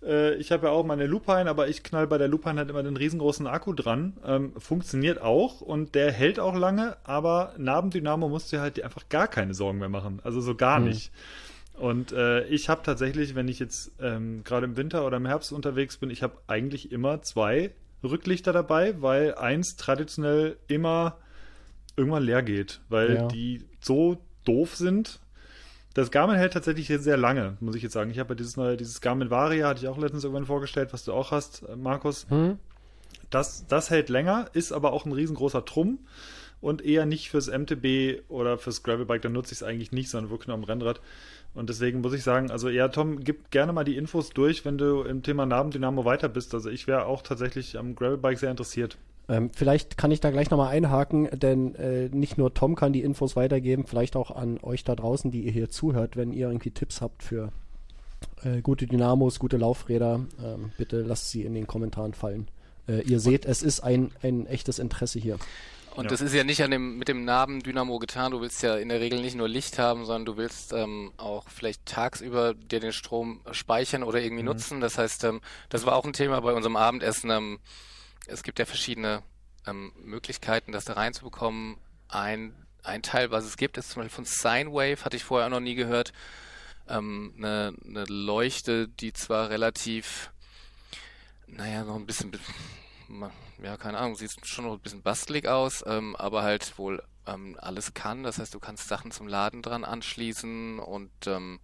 [0.02, 2.82] äh, ich habe ja auch meine Lupine, aber ich knall bei der Lupine halt immer
[2.82, 4.14] den riesengroßen Akku dran.
[4.24, 9.26] Ähm, funktioniert auch und der hält auch lange, aber Nabendynamo musst du halt einfach gar
[9.26, 10.20] keine Sorgen mehr machen.
[10.22, 10.86] Also so gar mhm.
[10.86, 11.10] nicht.
[11.74, 15.52] Und äh, ich habe tatsächlich, wenn ich jetzt ähm, gerade im Winter oder im Herbst
[15.52, 17.72] unterwegs bin, ich habe eigentlich immer zwei
[18.04, 21.18] Rücklichter dabei, weil eins traditionell immer
[21.96, 23.28] irgendwann leer geht, weil ja.
[23.28, 25.20] die so doof sind.
[25.94, 28.10] Das Garmin hält tatsächlich sehr lange, muss ich jetzt sagen.
[28.10, 31.04] Ich habe ja dieses neue, dieses Garmin Varia, hatte ich auch letztens irgendwann vorgestellt, was
[31.04, 32.28] du auch hast, äh, Markus.
[32.30, 32.58] Mhm.
[33.30, 36.00] Das, das hält länger, ist aber auch ein riesengroßer Trumm
[36.60, 39.22] und eher nicht fürs MTB oder fürs Gravelbike.
[39.22, 41.00] Da nutze ich es eigentlich nicht, sondern wirklich nur am Rennrad.
[41.54, 44.78] Und deswegen muss ich sagen, also ja, Tom, gib gerne mal die Infos durch, wenn
[44.78, 46.54] du im Thema Nabendynamo weiter bist.
[46.54, 48.96] Also ich wäre auch tatsächlich am Gravelbike sehr interessiert.
[49.28, 53.02] Ähm, vielleicht kann ich da gleich nochmal einhaken, denn äh, nicht nur Tom kann die
[53.02, 56.70] Infos weitergeben, vielleicht auch an euch da draußen, die ihr hier zuhört, wenn ihr irgendwie
[56.70, 57.50] Tipps habt für
[58.42, 62.48] äh, gute Dynamos, gute Laufräder, ähm, bitte lasst sie in den Kommentaren fallen.
[62.86, 65.38] Äh, ihr seht, es ist ein, ein echtes Interesse hier.
[65.94, 66.10] Und ja.
[66.10, 68.32] das ist ja nicht an dem, mit dem Namen Dynamo getan.
[68.32, 71.48] Du willst ja in der Regel nicht nur Licht haben, sondern du willst ähm, auch
[71.48, 74.48] vielleicht tagsüber dir den Strom speichern oder irgendwie mhm.
[74.48, 74.80] nutzen.
[74.80, 77.30] Das heißt, ähm, das war auch ein Thema bei unserem Abendessen.
[77.30, 77.58] Ähm,
[78.26, 79.22] es gibt ja verschiedene
[79.66, 81.76] ähm, Möglichkeiten, das da reinzubekommen.
[82.08, 85.50] Ein, ein Teil, was es gibt, ist zum Beispiel von Sinewave, hatte ich vorher auch
[85.50, 86.12] noch nie gehört.
[86.88, 90.30] Ähm, eine, eine Leuchte, die zwar relativ,
[91.46, 92.32] naja, noch ein bisschen,
[93.62, 97.56] ja, keine Ahnung, sieht schon noch ein bisschen bastelig aus, ähm, aber halt wohl ähm,
[97.60, 98.22] alles kann.
[98.22, 101.60] Das heißt, du kannst Sachen zum Laden dran anschließen und ähm,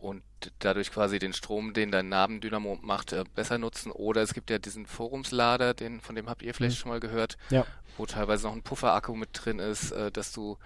[0.00, 0.22] und
[0.58, 3.92] dadurch quasi den Strom, den dein Nabendynamo macht, äh, besser nutzen.
[3.92, 6.80] Oder es gibt ja diesen Forumslader, den, von dem habt ihr vielleicht mhm.
[6.80, 7.66] schon mal gehört, ja.
[7.96, 10.58] wo teilweise noch ein Pufferakku mit drin ist, äh, dass du,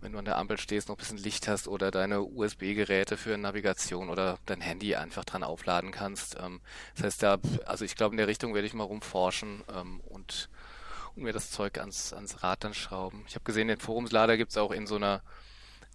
[0.00, 3.36] wenn du an der Ampel stehst, noch ein bisschen Licht hast oder deine USB-Geräte für
[3.36, 6.36] Navigation oder dein Handy einfach dran aufladen kannst.
[6.40, 6.60] Ähm,
[6.94, 10.48] das heißt, da, also ich glaube, in der Richtung werde ich mal rumforschen ähm, und,
[11.14, 13.24] und mir das Zeug ans, ans Rad dann schrauben.
[13.28, 15.22] Ich habe gesehen, den Forumslader gibt es auch in so einer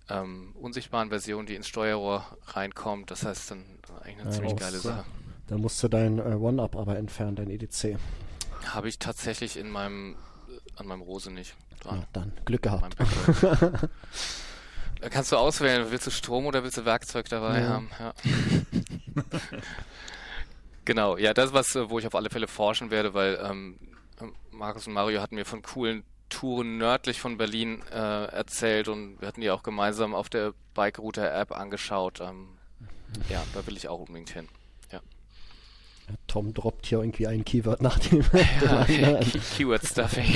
[0.10, 3.12] ähm, unsichtbaren Version, die ins Steuerrohr reinkommt.
[3.12, 3.66] Das heißt dann
[4.02, 5.06] eigentlich eine ja, ziemlich geile Sache.
[5.48, 7.98] Da musst du dein äh, One-Up aber entfernen, dein EDC.
[8.68, 12.00] Habe ich tatsächlich in meinem äh, an meinem Rose nicht dran.
[12.00, 12.96] Ja, dann Glück gehabt.
[15.02, 17.68] da kannst du auswählen, willst du Strom oder willst du Werkzeug dabei ja.
[17.70, 17.90] haben?
[18.00, 18.14] Ja.
[20.86, 23.80] genau, ja, das ist was, äh, wo ich auf alle Fälle forschen werde, weil ähm,
[24.52, 29.28] Markus und Mario hatten mir von coolen Touren nördlich von Berlin äh, erzählt und wir
[29.28, 32.20] hatten die auch gemeinsam auf der Bike Router App angeschaut.
[32.22, 32.50] Ähm,
[33.30, 34.48] ja, da will ich auch unbedingt hin.
[34.92, 35.00] Ja.
[36.28, 38.24] Tom droppt hier irgendwie ein Keyword nach dem.
[38.62, 38.86] Ja,
[39.56, 40.36] Keyword Stuffing.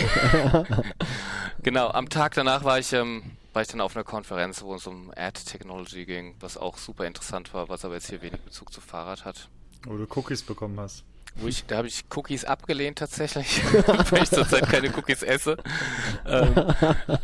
[1.64, 3.24] genau, am Tag danach war ich, ähm,
[3.54, 7.06] war ich dann auf einer Konferenz, wo es um Ad Technology ging, was auch super
[7.06, 9.50] interessant war, was aber jetzt hier wenig Bezug zu Fahrrad hat.
[9.84, 11.04] Wo du Cookies bekommen hast.
[11.36, 13.62] Wo ich, da habe ich Cookies abgelehnt tatsächlich,
[14.12, 15.58] weil ich zurzeit keine Cookies esse.
[16.26, 16.54] Ähm,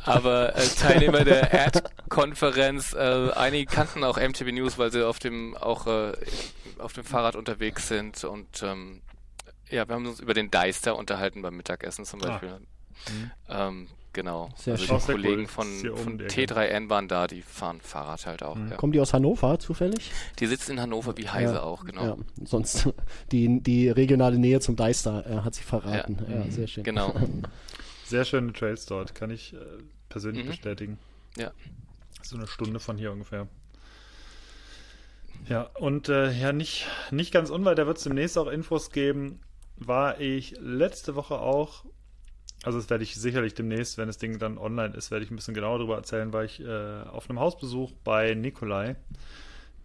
[0.04, 5.58] aber äh, Teilnehmer der Ad-Konferenz, äh, einige kannten auch MTB News, weil sie auf dem
[5.58, 6.14] auch äh,
[6.80, 9.02] auf dem Fahrrad unterwegs sind und ähm,
[9.70, 12.28] ja, wir haben uns über den Deister unterhalten beim Mittagessen zum ah.
[12.28, 12.50] Beispiel.
[12.50, 12.60] Ah.
[13.12, 13.32] Mhm.
[13.50, 14.50] Ähm, Genau.
[14.56, 14.98] Sehr also schön.
[14.98, 15.48] die Kollegen cool.
[15.48, 18.56] von, von T3N waren da, die fahren Fahrrad halt auch.
[18.56, 18.72] Mhm.
[18.72, 18.78] Ja.
[18.78, 20.10] Kommen die aus Hannover zufällig?
[20.40, 22.06] Die sitzen in Hannover wie Heise ja, auch, genau.
[22.06, 22.18] Ja.
[22.46, 22.88] Sonst
[23.34, 26.18] die, die regionale Nähe zum Deister äh, hat sie verraten.
[26.30, 26.38] Ja.
[26.38, 26.84] ja, sehr schön.
[26.86, 27.14] Genau.
[28.08, 29.58] Sehr schöne Trails dort, kann ich äh,
[30.10, 30.50] persönlich mhm.
[30.50, 31.00] bestätigen.
[31.38, 31.52] Ja.
[32.22, 33.48] So eine Stunde von hier ungefähr.
[35.50, 39.40] Ja, und äh, ja, nicht, nicht ganz unweit, da wird es demnächst auch Infos geben,
[39.78, 41.84] war ich letzte Woche auch
[42.66, 45.36] also das werde ich sicherlich demnächst, wenn das Ding dann online ist, werde ich ein
[45.36, 48.96] bisschen genauer darüber erzählen, weil ich äh, auf einem Hausbesuch bei Nikolai.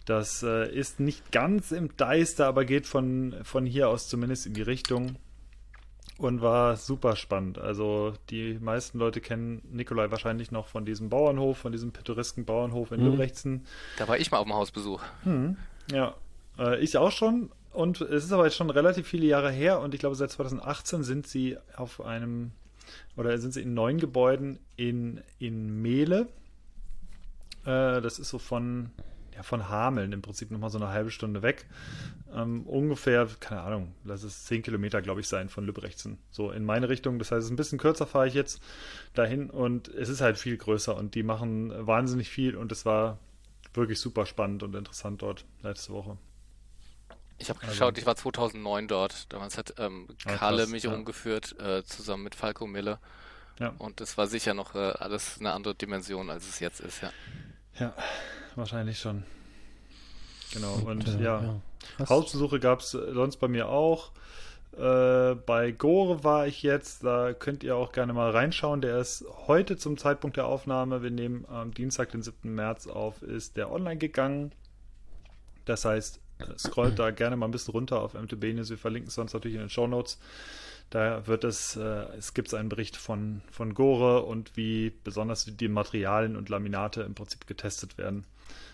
[0.07, 4.55] Das äh, ist nicht ganz im Deister, aber geht von, von hier aus zumindest in
[4.55, 5.16] die Richtung
[6.16, 7.59] und war super spannend.
[7.59, 12.93] Also die meisten Leute kennen Nikolai wahrscheinlich noch von diesem Bauernhof, von diesem pittoresken Bauernhof
[12.93, 13.11] in mhm.
[13.11, 13.66] Lübrechtsen.
[13.99, 15.03] Da war ich mal auf dem Hausbesuch.
[15.25, 15.59] Hm.
[15.93, 16.14] Ja,
[16.59, 17.51] äh, ich auch schon.
[17.73, 21.05] Und es ist aber jetzt schon relativ viele Jahre her und ich glaube seit 2018
[21.05, 22.53] sind sie auf einem
[23.16, 26.29] oder sind sie in neun Gebäuden in, in Mehle.
[27.64, 28.90] Äh, das ist so von,
[29.35, 31.66] ja, von Hameln im Prinzip nochmal so eine halbe Stunde weg.
[32.35, 36.18] Ähm, ungefähr, keine Ahnung, lass es zehn Kilometer, glaube ich, sein von Lübrechtsen.
[36.31, 37.18] So in meine Richtung.
[37.18, 38.62] Das heißt, ein bisschen kürzer fahre ich jetzt
[39.14, 43.18] dahin und es ist halt viel größer und die machen wahnsinnig viel und es war
[43.74, 46.16] wirklich super spannend und interessant dort letzte Woche.
[47.40, 49.33] Ich habe also, geschaut, ich war 2009 dort.
[49.33, 50.92] Damals hat ähm, Kalle ah, krass, mich ja.
[50.92, 52.98] rumgeführt, äh, zusammen mit Falco Mille.
[53.59, 53.74] Ja.
[53.79, 57.11] Und es war sicher noch äh, alles eine andere Dimension, als es jetzt ist, ja.
[57.79, 57.94] Ja,
[58.57, 59.24] wahrscheinlich schon.
[60.53, 61.42] Genau, und, und äh, ja,
[61.98, 62.09] ja.
[62.09, 64.12] Hausbesuche gab es sonst bei mir auch.
[64.76, 68.83] Äh, bei Gore war ich jetzt, da könnt ihr auch gerne mal reinschauen.
[68.83, 72.55] Der ist heute zum Zeitpunkt der Aufnahme, wir nehmen am Dienstag, den 7.
[72.55, 74.53] März auf, ist der online gegangen.
[75.64, 76.20] Das heißt,
[76.59, 78.70] scrollt da gerne mal ein bisschen runter auf MTB News.
[78.70, 80.18] Wir verlinken es sonst natürlich in den Show Notes.
[80.90, 85.68] Da wird es, äh, es gibt einen Bericht von, von Gore und wie besonders die
[85.68, 88.24] Materialien und Laminate im Prinzip getestet werden.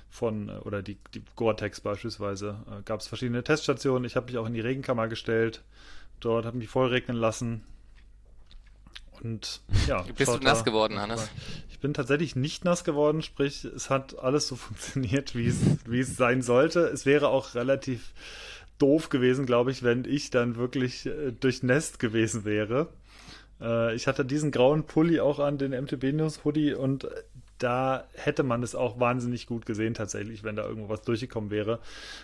[0.08, 2.56] Von, äh, oder die, die Gore-Tex beispielsweise.
[2.70, 4.06] Äh, Gab es verschiedene Teststationen.
[4.06, 5.62] Ich habe mich auch in die Regenkammer gestellt.
[6.20, 7.64] Dort habe mich voll regnen lassen.
[9.22, 10.02] Und ja.
[10.16, 11.28] Bist du nass geworden, Hannes?
[11.70, 16.00] Ich bin tatsächlich nicht nass geworden, sprich, es hat alles so funktioniert, wie es, wie
[16.00, 16.80] es sein sollte.
[16.80, 18.12] Es wäre auch relativ
[18.78, 22.88] doof gewesen, glaube ich, wenn ich dann wirklich äh, durchnässt gewesen wäre.
[23.60, 27.08] Äh, ich hatte diesen grauen Pulli auch an, den MTB News Hoodie und
[27.58, 31.78] da hätte man es auch wahnsinnig gut gesehen tatsächlich, wenn da irgendwo was durchgekommen wäre.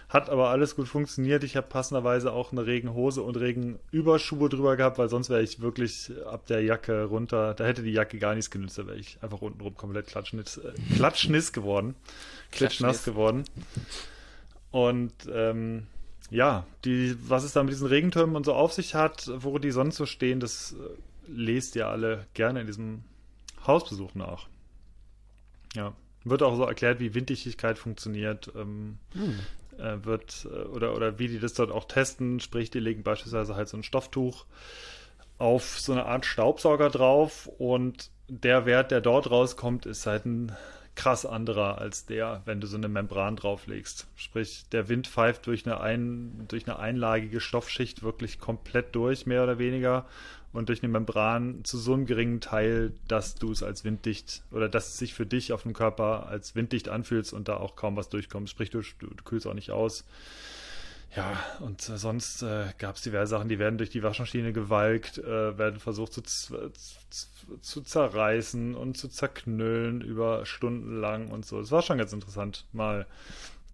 [0.09, 1.43] Hat aber alles gut funktioniert.
[1.45, 6.13] Ich habe passenderweise auch eine Regenhose und Regenüberschuhe drüber gehabt, weil sonst wäre ich wirklich
[6.27, 9.41] ab der Jacke runter, da hätte die Jacke gar nichts genützt, da wäre ich einfach
[9.41, 11.95] untenrum komplett klatschniss, äh, klatschniss geworden.
[12.51, 13.45] Klitschnass geworden.
[14.71, 15.87] Und ähm,
[16.31, 19.71] ja, die, was es da mit diesen Regentürmen und so auf sich hat, wo die
[19.71, 20.77] sonst so stehen, das äh,
[21.31, 23.05] lest ihr alle gerne in diesem
[23.67, 24.49] Hausbesuch nach.
[25.75, 28.53] Ja, wird auch so erklärt, wie Winddichtigkeit funktioniert.
[28.55, 29.39] Ähm, hm.
[29.79, 33.57] äh, wird äh, oder oder wie die das dort auch testen, sprich, die legen beispielsweise
[33.57, 34.47] halt so ein Stofftuch
[35.39, 40.53] auf so eine Art Staubsauger drauf und der Wert, der dort rauskommt, ist halt ein
[40.95, 44.07] krass anderer als der, wenn du so eine Membran drauflegst.
[44.15, 49.43] Sprich, der Wind pfeift durch eine, ein, durch eine einlagige Stoffschicht wirklich komplett durch, mehr
[49.43, 50.07] oder weniger,
[50.53, 54.69] und durch eine Membran zu so einem geringen Teil, dass du es als winddicht oder
[54.69, 57.97] dass es sich für dich auf dem Körper als winddicht anfühlst und da auch kaum
[57.97, 58.51] was durchkommt.
[58.51, 60.05] Sprich, du, du, du kühlst auch nicht aus.
[61.15, 65.59] Ja, und sonst äh, gab es diverse Sachen, die werden durch die Waschmaschine gewalkt, äh,
[65.59, 66.55] werden versucht zu, zu,
[67.61, 71.61] zu, zerreißen und zu zerknüllen über Stunden lang und so.
[71.61, 73.07] Es war schon ganz interessant, mal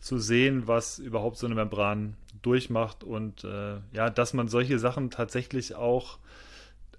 [0.00, 5.10] zu sehen, was überhaupt so eine Membran durchmacht und äh, ja, dass man solche Sachen
[5.10, 6.18] tatsächlich auch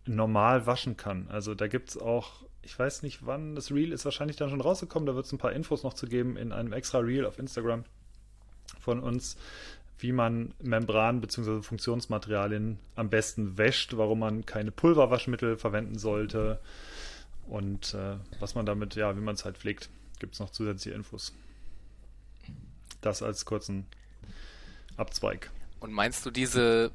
[0.06, 1.28] normal waschen kann.
[1.30, 4.62] Also da gibt es auch, ich weiß nicht wann, das Reel ist wahrscheinlich dann schon
[4.62, 7.40] rausgekommen, da wird es ein paar Infos noch zu geben in einem extra Reel auf
[7.40, 7.86] Instagram
[8.80, 9.38] von uns,
[10.00, 11.62] wie man Membran bzw.
[11.62, 16.60] Funktionsmaterialien am besten wäscht, warum man keine Pulverwaschmittel verwenden sollte
[17.48, 19.90] und äh, was man damit, ja, wie man es halt pflegt.
[20.20, 21.34] Gibt es noch zusätzliche Infos.
[23.02, 23.86] Das als kurzen
[24.98, 25.50] Abzweig.
[25.80, 26.92] Und meinst du, diese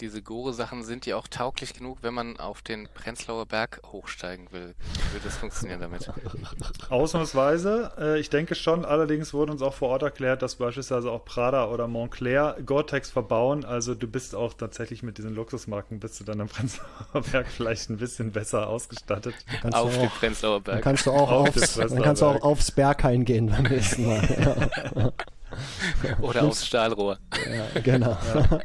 [0.00, 4.74] diese Gore-Sachen sind die auch tauglich genug, wenn man auf den Prenzlauer Berg hochsteigen will?
[5.12, 6.10] Würde das funktionieren damit?
[6.90, 7.92] Ausnahmsweise.
[7.98, 8.84] Äh, ich denke schon.
[8.84, 13.64] Allerdings wurde uns auch vor Ort erklärt, dass beispielsweise auch Prada oder Montclair Gore-Tex verbauen.
[13.64, 17.90] Also du bist auch tatsächlich mit diesen Luxusmarken, bist du dann am Prenzlauer Berg vielleicht
[17.90, 19.34] ein bisschen besser ausgestattet.
[19.72, 20.76] Auf den Prenzlauer Berg.
[20.76, 25.12] Dann kannst du auch, aufs, dann kannst du auch aufs Berghain gehen beim nächsten Mal.
[26.20, 27.18] Oder aufs Stahlrohr.
[27.50, 28.16] Ja, genau.
[28.34, 28.60] Ja.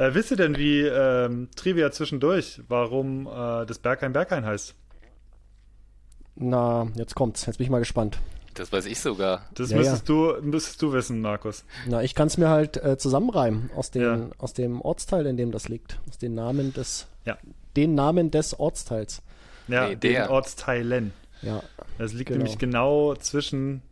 [0.00, 4.74] Äh, wisst ihr denn, wie ähm, Trivia zwischendurch, warum äh, das Berghain Berghain heißt?
[6.36, 7.44] Na, jetzt kommt's.
[7.44, 8.18] Jetzt bin ich mal gespannt.
[8.54, 9.44] Das weiß ich sogar.
[9.52, 10.14] Das ja, müsstest, ja.
[10.14, 11.66] Du, müsstest du wissen, Markus.
[11.86, 14.30] Na, ich kann es mir halt äh, zusammenreimen aus, den, ja.
[14.38, 16.00] aus dem Ortsteil, in dem das liegt.
[16.08, 17.36] Aus den Namen des, ja.
[17.76, 19.20] den Namen des Ortsteils.
[19.68, 21.12] Ja, nee, den Ortsteilen.
[21.42, 21.62] Ja.
[21.98, 22.38] Das liegt genau.
[22.38, 23.82] nämlich genau zwischen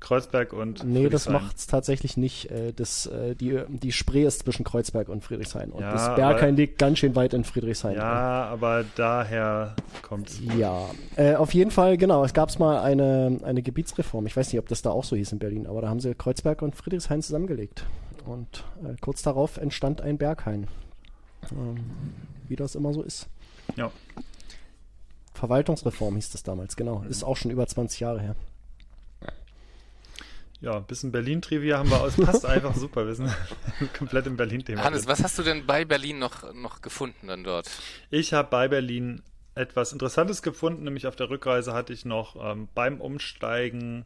[0.00, 2.50] Kreuzberg und Nee, das macht es tatsächlich nicht.
[2.50, 5.70] Äh, das, äh, die, die Spree ist zwischen Kreuzberg und Friedrichshain.
[5.70, 7.94] Und ja, das Berghain liegt ganz schön weit in Friedrichshain.
[7.94, 8.52] Ja, drin.
[8.52, 10.40] aber daher kommt es.
[10.56, 10.86] Ja,
[11.16, 12.24] äh, auf jeden Fall, genau.
[12.24, 14.26] Es gab mal eine, eine Gebietsreform.
[14.26, 16.14] Ich weiß nicht, ob das da auch so hieß in Berlin, aber da haben sie
[16.14, 17.84] Kreuzberg und Friedrichshain zusammengelegt.
[18.24, 20.66] Und äh, kurz darauf entstand ein Berghain.
[21.52, 21.76] Ähm,
[22.48, 23.28] wie das immer so ist.
[23.76, 23.90] Ja.
[25.34, 27.02] Verwaltungsreform hieß das damals, genau.
[27.08, 28.36] Ist auch schon über 20 Jahre her.
[30.60, 32.04] Ja, ein bisschen Berlin-Trivia haben wir.
[32.04, 33.06] Es passt einfach super.
[33.06, 33.34] Wir sind
[33.98, 34.84] komplett im Berlin-Thema.
[34.84, 37.70] Hannes, was hast du denn bei Berlin noch, noch gefunden dann dort?
[38.10, 39.22] Ich habe bei Berlin
[39.54, 40.84] etwas Interessantes gefunden.
[40.84, 44.04] Nämlich auf der Rückreise hatte ich noch ähm, beim Umsteigen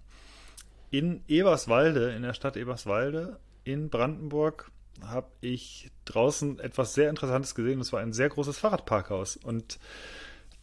[0.90, 4.70] in Eberswalde, in der Stadt Eberswalde in Brandenburg,
[5.02, 7.80] habe ich draußen etwas sehr Interessantes gesehen.
[7.80, 9.36] Das war ein sehr großes Fahrradparkhaus.
[9.36, 9.80] Und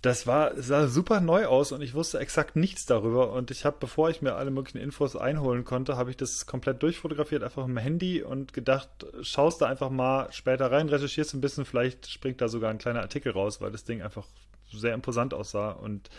[0.01, 3.33] das war, sah super neu aus und ich wusste exakt nichts darüber.
[3.33, 6.81] Und ich habe, bevor ich mir alle möglichen Infos einholen konnte, habe ich das komplett
[6.81, 8.89] durchfotografiert, einfach mit dem Handy und gedacht,
[9.21, 13.01] schaust da einfach mal später rein, recherchierst ein bisschen, vielleicht springt da sogar ein kleiner
[13.01, 14.25] Artikel raus, weil das Ding einfach
[14.71, 15.71] sehr imposant aussah.
[15.71, 16.09] Und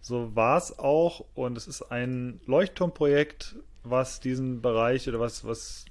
[0.00, 1.24] so war es auch.
[1.34, 5.86] Und es ist ein Leuchtturmprojekt, was diesen Bereich oder was, was,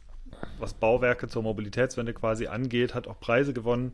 [0.59, 3.93] was Bauwerke zur Mobilitätswende quasi angeht, hat auch Preise gewonnen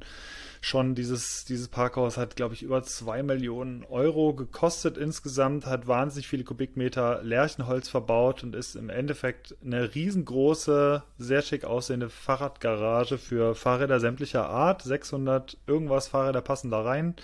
[0.61, 6.27] schon dieses, dieses Parkhaus hat, glaube ich, über zwei Millionen Euro gekostet insgesamt, hat wahnsinnig
[6.27, 13.55] viele Kubikmeter Lärchenholz verbaut und ist im Endeffekt eine riesengroße, sehr schick aussehende Fahrradgarage für
[13.55, 14.81] Fahrräder sämtlicher Art.
[14.81, 17.15] 600 irgendwas Fahrräder passen da rein.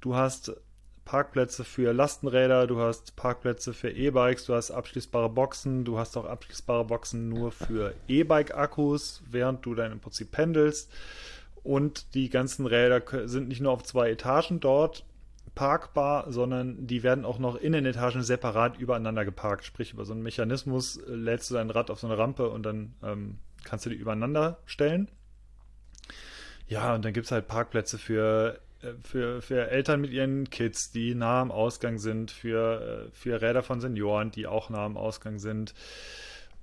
[0.00, 0.52] Du hast
[1.10, 6.24] Parkplätze für Lastenräder, du hast Parkplätze für E-Bikes, du hast abschließbare Boxen, du hast auch
[6.24, 10.88] abschließbare Boxen nur für E-Bike-Akkus, während du dann im Prinzip pendelst.
[11.64, 15.04] Und die ganzen Räder sind nicht nur auf zwei Etagen dort
[15.56, 19.64] parkbar, sondern die werden auch noch in den Etagen separat übereinander geparkt.
[19.64, 22.62] Sprich, über so einen Mechanismus äh, lädst du dein Rad auf so eine Rampe und
[22.62, 25.10] dann ähm, kannst du die übereinander stellen.
[26.68, 28.60] Ja, und dann gibt es halt Parkplätze für,
[29.02, 33.62] für, für Eltern mit ihren Kids, die nah am Ausgang sind, für, äh, für Räder
[33.62, 35.74] von Senioren, die auch nah am Ausgang sind.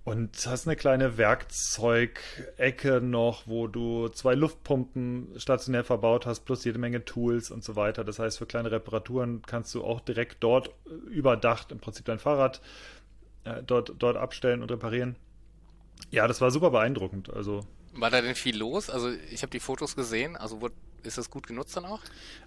[0.04, 6.80] Und hast eine kleine Werkzeugecke noch, wo du zwei Luftpumpen stationär verbaut hast, plus jede
[6.80, 8.06] Menge Tools und so weiter.
[8.06, 10.72] Das heißt, für kleine Reparaturen kannst du auch direkt dort
[11.10, 12.62] überdacht im Prinzip dein Fahrrad
[13.44, 15.18] äh, dort, dort abstellen und reparieren.
[16.10, 17.30] Ja, das war super beeindruckend.
[17.34, 18.90] Also war da denn viel los?
[18.90, 20.38] Also ich habe die Fotos gesehen.
[20.38, 22.02] Also wurde ist das gut genutzt dann auch?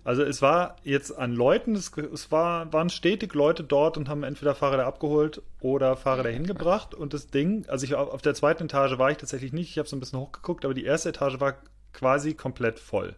[0.04, 4.22] Also es war jetzt an Leuten, es, es war, waren stetig Leute dort und haben
[4.22, 6.94] entweder Fahrräder abgeholt oder Fahrräder hingebracht.
[6.94, 9.88] Und das Ding, also ich auf der zweiten Etage war ich tatsächlich nicht, ich habe
[9.88, 11.56] so ein bisschen hochgeguckt, aber die erste Etage war
[11.92, 13.14] quasi komplett voll.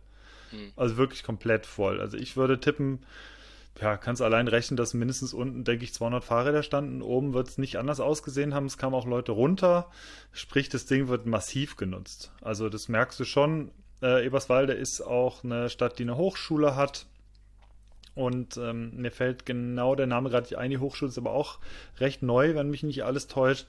[0.51, 0.73] Hm.
[0.77, 2.01] Also wirklich komplett voll.
[2.01, 3.01] Also ich würde tippen,
[3.81, 7.03] ja, kannst allein rechnen, dass mindestens unten, denke ich, 200 Fahrräder standen.
[7.03, 8.67] Oben wird es nicht anders ausgesehen haben.
[8.67, 9.91] Es kamen auch Leute runter.
[10.31, 12.33] Sprich, das Ding wird massiv genutzt.
[12.43, 13.71] Also das merkst du schon.
[14.03, 17.07] Äh, Eberswalde ist auch eine Stadt, die eine Hochschule hat.
[18.15, 20.71] Und ähm, mir fällt genau der Name gerade nicht ein.
[20.71, 21.61] Die Hochschule ist aber auch
[21.99, 23.69] recht neu, wenn mich nicht alles täuscht.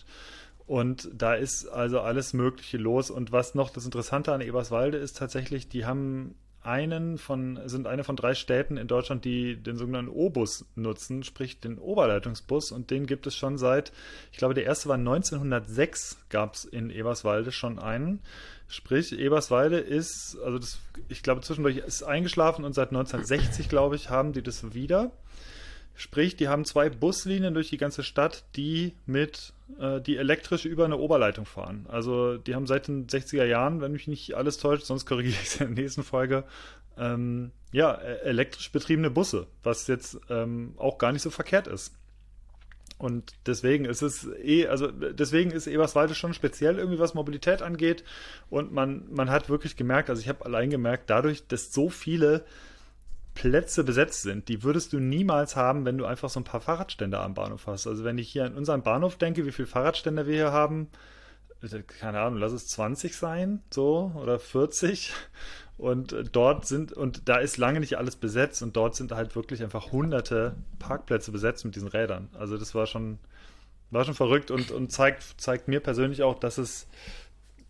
[0.65, 3.10] Und da ist also alles Mögliche los.
[3.10, 8.04] Und was noch das Interessante an Eberswalde ist tatsächlich, die haben einen von, sind eine
[8.04, 12.71] von drei Städten in Deutschland, die den sogenannten O-Bus nutzen, sprich den Oberleitungsbus.
[12.71, 13.91] Und den gibt es schon seit,
[14.32, 18.21] ich glaube, der erste war 1906, gab es in Eberswalde schon einen.
[18.67, 24.10] Sprich, Eberswalde ist, also das, ich glaube, zwischendurch ist eingeschlafen und seit 1960, glaube ich,
[24.10, 25.12] haben die das wieder.
[25.95, 30.86] Sprich, die haben zwei Buslinien durch die ganze Stadt, die mit, äh, die elektrisch über
[30.86, 31.86] eine Oberleitung fahren.
[31.88, 35.47] Also die haben seit den 60er Jahren, wenn mich nicht alles täuscht, sonst korrigiere ich
[35.47, 36.45] es in der nächsten Folge,
[36.97, 41.93] ähm, ja, e-, elektrisch betriebene Busse, was jetzt ähm, auch gar nicht so verkehrt ist.
[42.97, 48.03] Und deswegen ist es eh, also deswegen ist Eberswalde schon speziell irgendwie, was Mobilität angeht.
[48.49, 52.45] Und man, man hat wirklich gemerkt, also ich habe allein gemerkt, dadurch, dass so viele
[53.34, 57.19] Plätze besetzt sind, die würdest du niemals haben, wenn du einfach so ein paar Fahrradstände
[57.19, 57.88] am Bahnhof hast.
[57.88, 60.89] Also wenn ich hier an unseren Bahnhof denke, wie viele Fahrradstände wir hier haben,
[62.00, 65.13] keine Ahnung, lass es 20 sein, so, oder 40.
[65.78, 69.63] Und dort sind, und da ist lange nicht alles besetzt und dort sind halt wirklich
[69.63, 72.30] einfach hunderte Parkplätze besetzt mit diesen Rädern.
[72.38, 73.17] Also das war schon,
[73.89, 76.88] war schon verrückt und, und zeigt, zeigt mir persönlich auch, dass es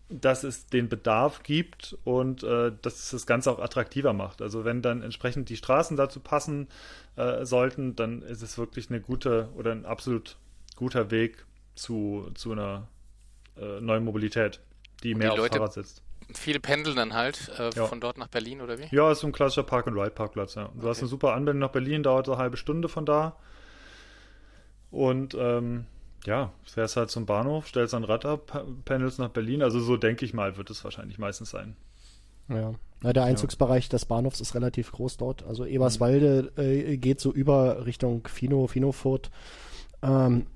[0.08, 4.42] dass es den Bedarf gibt und äh, dass es das Ganze auch attraktiver macht.
[4.42, 6.68] Also wenn dann entsprechend die Straßen dazu passen
[7.16, 10.36] äh, sollten, dann ist es wirklich eine gute oder ein absolut
[10.76, 12.88] guter Weg zu, zu einer
[13.56, 14.60] äh, neuen Mobilität,
[15.02, 16.02] die und mehr die aufs Fahrrad sitzt.
[16.32, 17.86] Viele pendeln dann halt äh, ja.
[17.86, 18.94] von dort nach Berlin oder wie?
[18.94, 20.54] Ja, ist so ein klassischer Park-and-Ride-Parkplatz.
[20.54, 20.64] Ja.
[20.68, 20.88] Du okay.
[20.88, 23.36] hast eine super Anbindung nach Berlin, dauert eine halbe Stunde von da.
[24.90, 25.86] Und ähm,
[26.26, 29.62] ja, fährst halt zum Bahnhof, stellst ein Rad ab, pendelst nach Berlin.
[29.62, 31.76] Also so denke ich mal, wird es wahrscheinlich meistens sein.
[32.48, 32.74] Ja.
[33.02, 33.90] ja der Einzugsbereich ja.
[33.90, 35.44] des Bahnhofs ist relativ groß dort.
[35.44, 39.30] Also Eberswalde äh, geht so über Richtung Fino, Finofurt.
[40.02, 40.46] Ähm,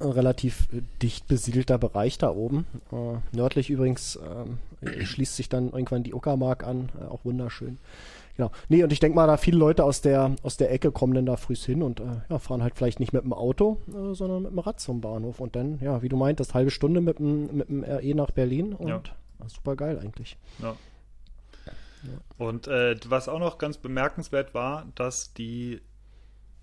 [0.00, 0.68] relativ
[1.02, 2.66] dicht besiedelter Bereich da oben.
[2.90, 7.78] Äh, nördlich übrigens äh, schließt sich dann irgendwann die Uckermark an, äh, auch wunderschön.
[8.36, 8.50] Genau.
[8.68, 11.26] Nee, und ich denke mal, da viele Leute aus der, aus der Ecke kommen dann
[11.26, 14.42] da früh hin und äh, ja, fahren halt vielleicht nicht mit dem Auto, äh, sondern
[14.42, 15.40] mit dem Rad zum Bahnhof.
[15.40, 18.72] Und dann, ja, wie du meintest, halbe Stunde mit dem, mit dem RE nach Berlin
[18.72, 19.02] und ja.
[19.46, 20.36] super geil eigentlich.
[20.60, 20.76] Ja.
[21.66, 22.12] ja.
[22.36, 25.80] Und äh, was auch noch ganz bemerkenswert war, dass die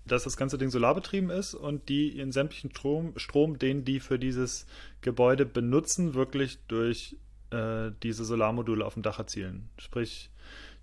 [0.04, 4.18] dass das ganze Ding solarbetrieben ist und die in sämtlichen Strom, Strom den die für
[4.18, 4.66] dieses
[5.00, 7.16] Gebäude benutzen, wirklich durch
[7.50, 9.68] äh, diese Solarmodule auf dem Dach erzielen.
[9.78, 10.31] Sprich,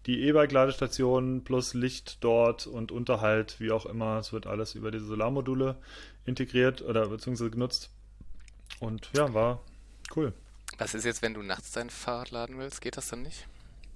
[0.06, 4.18] die E-Bike-Ladestation plus Licht dort und Unterhalt, wie auch immer.
[4.18, 5.76] Es wird alles über diese Solarmodule
[6.26, 7.90] integriert oder beziehungsweise genutzt.
[8.80, 9.62] Und ja, war
[10.16, 10.34] cool.
[10.78, 12.82] Was ist jetzt, wenn du nachts dein Fahrrad laden willst?
[12.82, 13.48] Geht das dann nicht?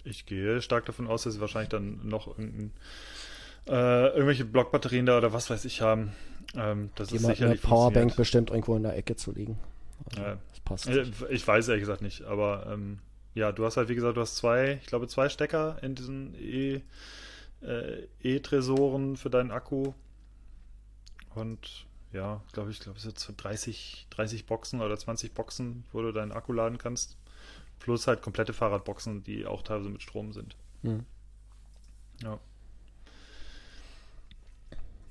[0.03, 2.71] Ich gehe stark davon aus, dass sie wahrscheinlich dann noch irgendein,
[3.67, 6.13] äh, irgendwelche Blockbatterien da oder was weiß ich haben.
[6.55, 9.57] Ähm, das Die ist sicherlich Powerbank bestimmt irgendwo in der Ecke zu liegen.
[10.09, 10.37] Also, ja.
[10.49, 10.87] Das passt.
[10.87, 12.99] Äh, ich weiß ehrlich gesagt nicht, aber ähm,
[13.33, 16.35] ja, du hast halt, wie gesagt, du hast zwei, ich glaube, zwei Stecker in diesen
[16.35, 16.81] e,
[17.61, 19.93] äh, E-Tresoren für deinen Akku.
[21.35, 26.01] Und ja, glaube ich, glaube es sind so 30, 30 Boxen oder 20 Boxen, wo
[26.01, 27.17] du deinen Akku laden kannst.
[27.79, 30.55] Plus halt komplette Fahrradboxen, die auch teilweise mit Strom sind.
[30.83, 31.05] Mhm.
[32.21, 32.39] Ja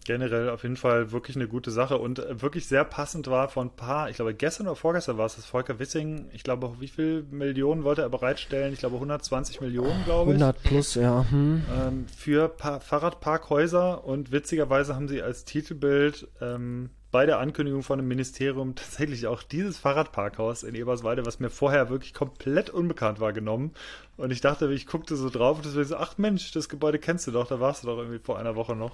[0.04, 3.68] generell auf jeden Fall wirklich eine gute Sache und äh, wirklich sehr passend war von
[3.68, 6.88] ein paar, ich glaube gestern oder vorgestern war es, das Volker Wissing, ich glaube, wie
[6.88, 8.72] viel Millionen wollte er bereitstellen?
[8.72, 10.42] Ich glaube 120 Millionen, glaube ich.
[10.42, 11.24] 100 plus, ja.
[11.30, 11.62] Hm.
[11.80, 17.98] Ähm, für pa Fahrradparkhäuser und witzigerweise haben sie als Titelbild ähm, bei der Ankündigung von
[17.98, 23.32] dem Ministerium tatsächlich auch dieses Fahrradparkhaus in Eberswalde, was mir vorher wirklich komplett unbekannt war,
[23.32, 23.72] genommen.
[24.16, 27.26] Und ich dachte, ich guckte so drauf und war so, ach Mensch, das Gebäude kennst
[27.26, 28.92] du doch, da warst du doch irgendwie vor einer Woche noch.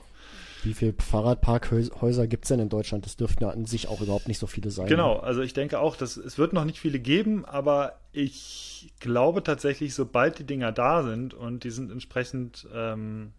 [0.63, 3.05] Wie viele Fahrradparkhäuser gibt es denn in Deutschland?
[3.05, 4.87] Das dürften ja an sich auch überhaupt nicht so viele sein.
[4.87, 9.43] Genau, also ich denke auch, dass es wird noch nicht viele geben, aber ich glaube
[9.43, 13.33] tatsächlich, sobald die Dinger da sind und die sind entsprechend ähm,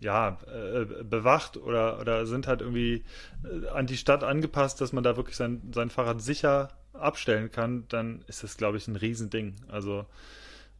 [0.00, 3.04] ja, äh, bewacht oder, oder sind halt irgendwie
[3.44, 7.84] äh, an die Stadt angepasst, dass man da wirklich sein, sein Fahrrad sicher abstellen kann,
[7.88, 9.54] dann ist das, glaube ich, ein Riesending.
[9.68, 10.06] Also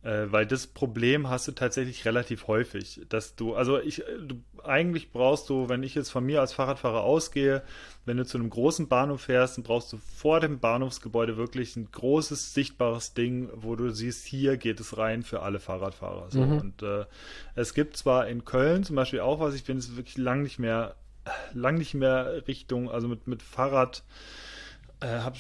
[0.03, 5.13] äh, weil das Problem hast du tatsächlich relativ häufig, dass du, also ich, du, eigentlich
[5.13, 7.63] brauchst du, wenn ich jetzt von mir als Fahrradfahrer ausgehe,
[8.07, 11.91] wenn du zu einem großen Bahnhof fährst, dann brauchst du vor dem Bahnhofsgebäude wirklich ein
[11.93, 16.31] großes, sichtbares Ding, wo du siehst, hier geht es rein für alle Fahrradfahrer.
[16.31, 16.41] So.
[16.41, 16.59] Mhm.
[16.59, 17.05] Und äh,
[17.55, 20.59] es gibt zwar in Köln zum Beispiel auch was, ich finde es wirklich lang nicht
[20.59, 20.97] mehr,
[21.53, 24.03] lang nicht mehr Richtung, also mit, mit Fahrrad,
[25.01, 25.39] äh, habe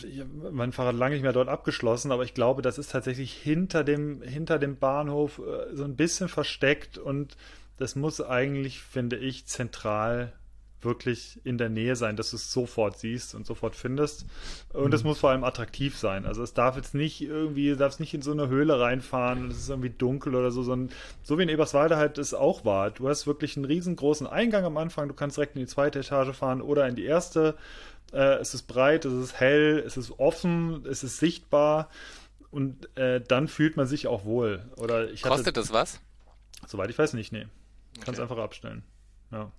[0.52, 4.22] mein Fahrrad lange nicht mehr dort abgeschlossen, aber ich glaube, das ist tatsächlich hinter dem,
[4.22, 7.36] hinter dem Bahnhof äh, so ein bisschen versteckt und
[7.76, 10.32] das muss eigentlich, finde ich, zentral
[10.82, 14.24] wirklich in der Nähe sein, dass du es sofort siehst und sofort findest.
[14.72, 15.11] Und es mhm.
[15.11, 16.24] muss vor allem attraktiv sein.
[16.24, 19.50] Also es darf jetzt nicht irgendwie, darf es nicht in so eine Höhle reinfahren und
[19.50, 22.90] es ist irgendwie dunkel oder so, sondern so wie in Eberswalde halt es auch war.
[22.90, 26.34] Du hast wirklich einen riesengroßen Eingang am Anfang, du kannst direkt in die zweite Etage
[26.34, 27.56] fahren oder in die erste
[28.12, 31.88] äh, es ist breit, es ist hell, es ist offen, es ist sichtbar
[32.50, 34.68] und äh, dann fühlt man sich auch wohl.
[34.76, 36.00] Oder ich Kostet hatte, das was?
[36.66, 37.46] Soweit ich weiß nicht, nee.
[37.96, 38.22] Kannst okay.
[38.22, 38.82] einfach abstellen.
[39.30, 39.50] Ja.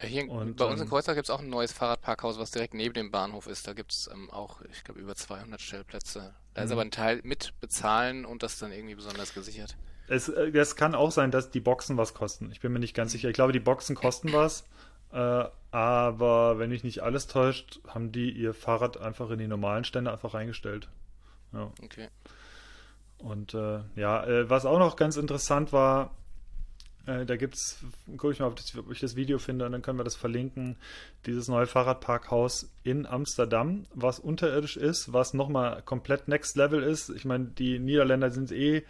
[0.00, 2.74] Hier und, bei uns in ähm, Kreuzberg gibt es auch ein neues Fahrradparkhaus, was direkt
[2.74, 3.66] neben dem Bahnhof ist.
[3.66, 6.34] Da gibt es ähm, auch, ich glaube, über 200 Stellplätze.
[6.52, 6.72] Da ist mhm.
[6.72, 9.76] aber ein Teil mit bezahlen und das dann irgendwie besonders gesichert.
[10.08, 12.50] Es, äh, es kann auch sein, dass die Boxen was kosten.
[12.52, 13.28] Ich bin mir nicht ganz sicher.
[13.28, 14.64] Ich glaube, die Boxen kosten was.
[15.12, 15.44] Äh,
[15.74, 20.12] aber wenn mich nicht alles täuscht, haben die ihr Fahrrad einfach in die normalen Stände
[20.12, 20.88] einfach reingestellt.
[21.52, 21.72] Ja.
[21.82, 22.10] Okay.
[23.18, 26.14] Und äh, ja, äh, was auch noch ganz interessant war,
[27.06, 27.78] äh, da gibt's,
[28.16, 30.14] gucke ich mal, ob, das, ob, ich das Video finde und dann können wir das
[30.14, 30.76] verlinken.
[31.26, 37.08] Dieses neue Fahrradparkhaus in Amsterdam, was unterirdisch ist, was nochmal komplett Next Level ist.
[37.08, 38.84] Ich meine, die Niederländer sind eh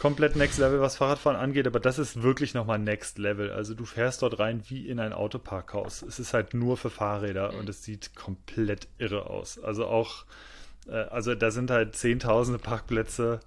[0.00, 3.52] komplett Next Level, was Fahrradfahren angeht, aber das ist wirklich nochmal Next Level.
[3.52, 6.02] Also du fährst dort rein wie in ein Autoparkhaus.
[6.02, 9.62] Es ist halt nur für Fahrräder und es sieht komplett irre aus.
[9.62, 10.24] Also auch,
[10.88, 13.40] äh, also da sind halt zehntausende Parkplätze.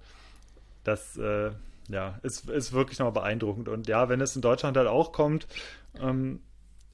[0.84, 1.50] Das, äh,
[1.88, 3.68] ja, ist, ist wirklich nochmal beeindruckend.
[3.68, 5.48] Und ja, wenn es in Deutschland halt auch kommt,
[6.00, 6.40] ähm,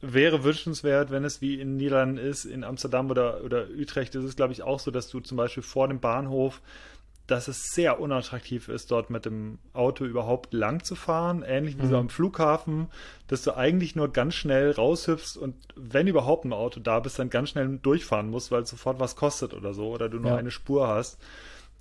[0.00, 4.36] wäre wünschenswert, wenn es wie in Niederlanden ist, in Amsterdam oder, oder Utrecht ist es,
[4.36, 6.62] glaube ich, auch so, dass du zum Beispiel vor dem Bahnhof
[7.31, 11.45] dass es sehr unattraktiv ist, dort mit dem Auto überhaupt lang zu fahren.
[11.47, 11.91] Ähnlich wie mhm.
[11.91, 12.89] so am Flughafen,
[13.28, 17.31] dass du eigentlich nur ganz schnell raushüpfst und wenn überhaupt ein Auto da bist, dann
[17.31, 20.37] ganz schnell durchfahren musst, weil es sofort was kostet oder so oder du nur ja.
[20.39, 21.18] eine Spur hast.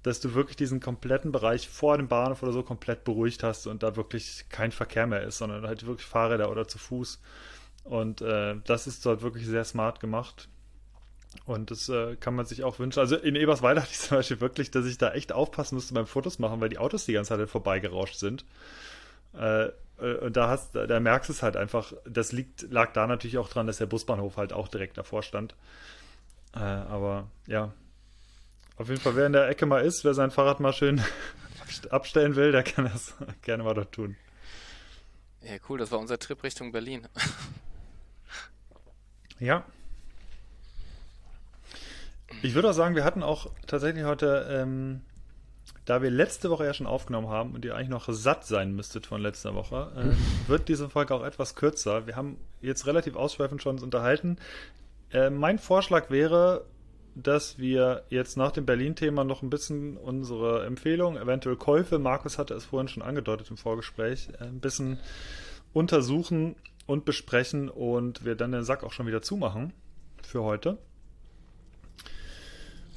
[0.03, 3.83] Dass du wirklich diesen kompletten Bereich vor dem Bahnhof oder so komplett beruhigt hast und
[3.83, 7.19] da wirklich kein Verkehr mehr ist, sondern halt wirklich Fahrräder oder zu Fuß.
[7.83, 10.47] Und äh, das ist dort wirklich sehr smart gemacht.
[11.45, 12.99] Und das äh, kann man sich auch wünschen.
[12.99, 16.07] Also in Eberswalde hatte ich zum Beispiel wirklich, dass ich da echt aufpassen musste beim
[16.07, 18.45] Fotos machen, weil die Autos die ganze Zeit halt vorbeigerauscht sind.
[19.37, 19.67] Äh,
[19.99, 21.93] äh und da hast, da merkst du es halt einfach.
[22.05, 25.55] Das liegt, lag da natürlich auch dran, dass der Busbahnhof halt auch direkt davor stand.
[26.55, 27.73] Äh, aber ja,
[28.77, 31.01] auf jeden Fall, wer in der Ecke mal ist, wer sein Fahrrad mal schön
[31.89, 34.15] abstellen will, der kann das gerne mal dort tun.
[35.41, 37.07] Ja, cool, das war unser Trip Richtung Berlin.
[39.39, 39.65] ja,
[42.41, 45.01] ich würde auch sagen, wir hatten auch tatsächlich heute ähm,
[45.85, 49.07] da wir letzte Woche ja schon aufgenommen haben und ihr eigentlich noch satt sein müsstet
[49.07, 52.07] von letzter Woche, äh, wird diese Folge auch etwas kürzer.
[52.07, 54.37] Wir haben jetzt relativ ausschweifend schon uns unterhalten.
[55.11, 56.65] Äh, mein Vorschlag wäre,
[57.15, 62.53] dass wir jetzt nach dem Berlin-Thema noch ein bisschen unsere Empfehlungen, eventuell Käufe, Markus hatte
[62.53, 64.99] es vorhin schon angedeutet im Vorgespräch, äh, ein bisschen
[65.73, 66.55] untersuchen
[66.85, 69.73] und besprechen und wir dann den Sack auch schon wieder zumachen
[70.21, 70.77] für heute.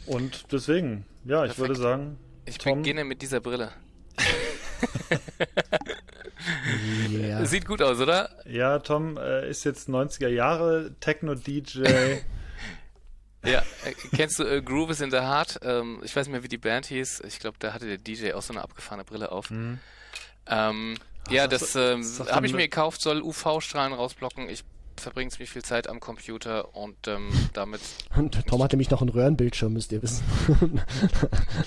[0.07, 1.53] Und deswegen, ja, Perfekt.
[1.53, 2.19] ich würde sagen.
[2.45, 3.71] Ich Tom, beginne mit dieser Brille.
[7.11, 7.45] yeah.
[7.47, 8.31] Sieht gut aus, oder?
[8.47, 11.83] Ja, Tom äh, ist jetzt 90er Jahre Techno-DJ.
[13.45, 15.61] ja, äh, kennst du äh, Groove is in the Heart?
[15.63, 17.23] Ähm, ich weiß nicht mehr, wie die Band hieß.
[17.27, 19.51] Ich glaube, da hatte der DJ auch so eine abgefahrene Brille auf.
[19.51, 19.79] Mhm.
[20.47, 20.97] Ähm,
[21.29, 24.49] Ach, ja, das, ähm, habe ich mir gekauft, soll UV-Strahlen rausblocken.
[24.49, 24.65] Ich
[25.01, 27.81] verbringe ziemlich viel Zeit am Computer und ähm, damit.
[28.17, 30.23] Und Tom hatte mich noch einen Röhrenbildschirm, müsst ihr wissen.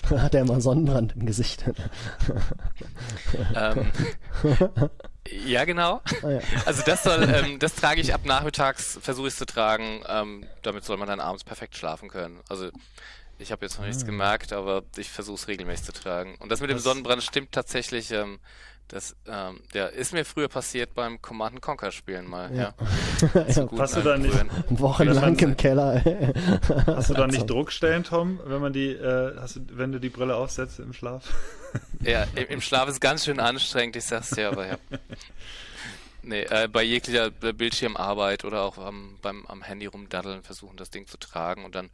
[0.10, 1.64] da hat er immer Sonnenbrand im Gesicht.
[3.56, 3.92] ähm,
[5.46, 6.02] ja, genau.
[6.22, 6.40] Ah, ja.
[6.66, 10.04] Also das soll, ähm, das trage ich ab nachmittags, versuche ich zu tragen.
[10.08, 12.40] Ähm, damit soll man dann abends perfekt schlafen können.
[12.50, 12.70] Also
[13.38, 14.06] ich habe jetzt noch nichts ah.
[14.06, 16.36] gemerkt, aber ich versuche es regelmäßig zu tragen.
[16.40, 18.14] Und das mit dem Sonnenbrand stimmt tatsächlich.
[18.88, 22.56] Das ähm, ja, ist mir früher passiert beim Command Conquer Spielen mal.
[22.56, 22.76] Ja.
[23.34, 23.48] ja.
[23.48, 24.36] ja hast du da nicht
[24.70, 26.04] wochenlang im Keller?
[26.86, 30.10] hast du da nicht Druckstellen, Tom, wenn man die, äh, hast du, wenn du die
[30.10, 31.24] Brille aufsetzt im Schlaf?
[32.02, 33.96] ja, im, im Schlaf ist ganz schön anstrengend.
[33.96, 34.78] Ich sag's dir, aber ja.
[36.22, 41.08] Nee, äh, bei jeglicher Bildschirmarbeit oder auch ähm, beim am Handy rumdaddeln versuchen, das Ding
[41.08, 41.90] zu tragen und dann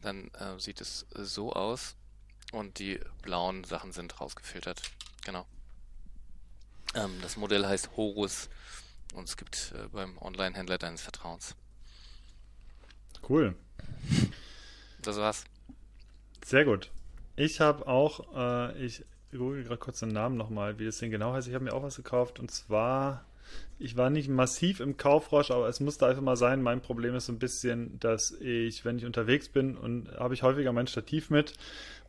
[0.00, 1.96] dann äh, sieht es so aus
[2.52, 4.82] und die blauen Sachen sind rausgefiltert.
[5.24, 5.46] Genau.
[6.94, 8.48] Ähm, das Modell heißt Horus
[9.14, 11.54] und es gibt äh, beim Online-Händler deines Vertrauens.
[13.28, 13.54] Cool.
[15.02, 15.44] Das war's.
[16.44, 16.90] Sehr gut.
[17.36, 21.32] Ich habe auch, äh, ich google gerade kurz den Namen nochmal, wie das Ding genau
[21.32, 21.48] heißt.
[21.48, 23.24] Ich habe mir auch was gekauft und zwar,
[23.78, 26.62] ich war nicht massiv im Kaufrausch, aber es musste einfach mal sein.
[26.62, 30.42] Mein Problem ist so ein bisschen, dass ich, wenn ich unterwegs bin und habe ich
[30.42, 31.54] häufiger mein Stativ mit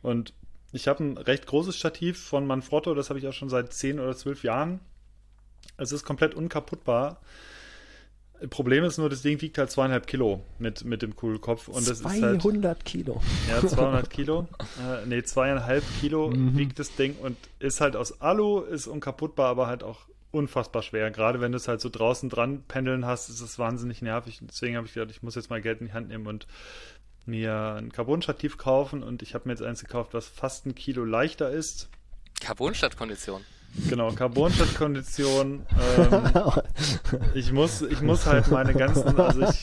[0.02, 0.34] und
[0.72, 4.00] ich habe ein recht großes Stativ von Manfrotto, das habe ich auch schon seit 10
[4.00, 4.80] oder 12 Jahren.
[5.76, 7.20] Es ist komplett unkaputtbar.
[8.50, 11.68] Problem ist nur, das Ding wiegt halt zweieinhalb Kilo mit, mit dem Kugelkopf.
[11.68, 13.20] Und das 200 ist halt, Kilo.
[13.48, 14.48] Ja, 200 Kilo.
[14.80, 16.56] Äh, nee, zweieinhalb Kilo mhm.
[16.58, 20.00] wiegt das Ding und ist halt aus Alu, ist unkaputtbar, aber halt auch
[20.32, 21.10] unfassbar schwer.
[21.10, 24.40] Gerade wenn du es halt so draußen dran pendeln hast, ist es wahnsinnig nervig.
[24.42, 26.48] Deswegen habe ich gedacht, ich muss jetzt mal Geld in die Hand nehmen und
[27.26, 31.04] mir ein Carbon-Stativ kaufen und ich habe mir jetzt eins gekauft, was fast ein Kilo
[31.04, 31.88] leichter ist.
[32.40, 33.42] Carbon statt Kondition.
[33.88, 35.66] Genau, Carbon statt Kondition.
[35.98, 39.62] Ähm, ich, muss, ich muss halt meine ganzen, also ich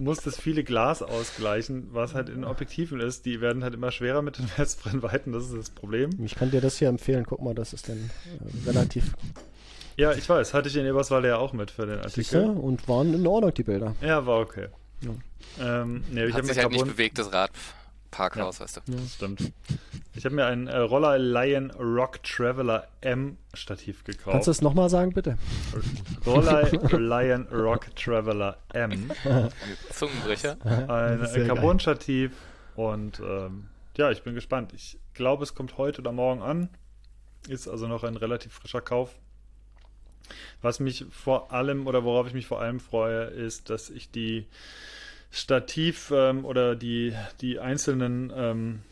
[0.00, 3.24] muss das viele Glas ausgleichen, was halt in Objektiven ist.
[3.24, 6.10] Die werden halt immer schwerer mit den Festbrennweiten, das ist das Problem.
[6.24, 9.14] Ich kann dir das hier empfehlen, guck mal, das ist dann äh, relativ
[9.96, 12.14] ja, ich weiß, hatte ich in Eberswalde ja auch mit für den Artikel.
[12.24, 12.46] Siehste?
[12.46, 13.94] Und waren in Ordnung die Bilder.
[14.00, 14.68] Ja, war okay.
[15.00, 15.82] Ja.
[15.82, 18.64] Ähm, nee, ich Hat sich halt nicht bewegt, das Radparkhaus, ja.
[18.64, 18.92] weißt du.
[18.92, 19.52] Ja, stimmt.
[20.14, 24.32] Ich habe mir ein äh, Roller Lion Rock Traveler M Stativ gekauft.
[24.32, 25.38] Kannst du es nochmal sagen, bitte?
[26.26, 29.10] Roller Lion Rock Traveler M.
[29.90, 30.56] Zungenbrecher.
[30.64, 32.32] Ein Carbon-Stativ
[32.76, 34.72] und ähm, ja, ich bin gespannt.
[34.74, 36.68] Ich glaube, es kommt heute oder morgen an.
[37.48, 39.14] Ist also noch ein relativ frischer Kauf.
[40.62, 44.46] Was mich vor allem oder worauf ich mich vor allem freue, ist, dass ich die
[45.30, 48.82] Stativ ähm, oder die, die einzelnen ähm,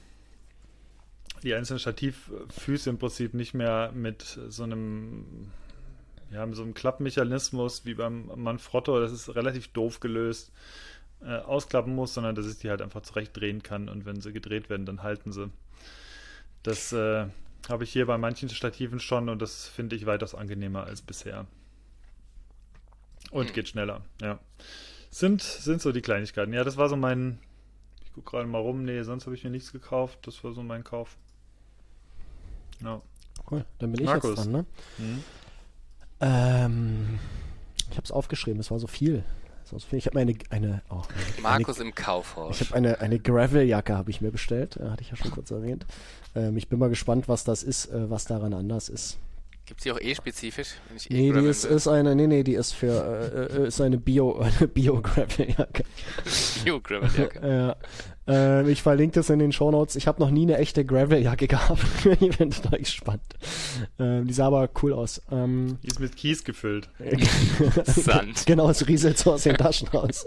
[1.43, 5.53] die einzelnen Stativfüße im Prinzip nicht mehr mit so einem
[6.31, 10.53] ja, mit so einem Klappmechanismus wie beim Manfrotto, das ist relativ doof gelöst,
[11.23, 14.69] äh, ausklappen muss, sondern dass ich die halt einfach zurechtdrehen kann und wenn sie gedreht
[14.69, 15.51] werden, dann halten sie.
[16.63, 17.27] Das äh,
[17.69, 21.47] habe ich hier bei manchen Stativen schon und das finde ich weitaus angenehmer als bisher.
[23.31, 23.55] Und hm.
[23.55, 24.39] geht schneller, ja.
[25.11, 26.53] Sind, sind so die Kleinigkeiten.
[26.53, 27.39] Ja, das war so mein.
[28.05, 28.85] Ich gucke gerade mal rum.
[28.85, 30.27] Nee, sonst habe ich mir nichts gekauft.
[30.27, 31.17] Das war so mein Kauf.
[32.83, 33.01] Ja.
[33.51, 34.31] Cool, dann bin ich Markus.
[34.31, 34.67] jetzt dran, ne?
[34.99, 35.25] Mhm.
[36.21, 37.19] Ähm,
[37.91, 39.25] ich habe es aufgeschrieben, es war so viel.
[39.93, 42.61] Ich habe mir eine, eine, oh, eine Markus eine, im Kaufhaus.
[42.61, 45.51] Ich habe eine, eine Gravel-Jacke habe ich mir bestellt, äh, hatte ich ja schon kurz
[45.51, 45.87] erwähnt.
[46.35, 49.19] Ähm, ich bin mal gespannt, was das ist, äh, was daran anders ist.
[49.69, 50.01] Gibt es die auch?
[50.01, 50.15] Eh
[51.11, 54.39] nee, die ist, ist, eine, nee, nee, die ist für, äh, äh ist eine Bio,
[54.59, 55.85] eine Bio-Gravel-Jacke.
[56.65, 57.47] Bio-Gravel-Jacke.
[57.47, 57.77] ja.
[58.29, 59.97] Äh, ich verlinke das in den Shownotes.
[59.97, 61.81] Ich habe noch nie eine echte Gravel-Jacke gehabt.
[62.21, 63.23] ich das echt spannend.
[63.99, 65.23] Ähm, die sah aber cool aus.
[65.33, 66.91] Ähm, die ist mit Kies gefüllt.
[67.87, 68.45] Sand.
[68.45, 70.27] genau, es rieselt so aus den Taschen raus.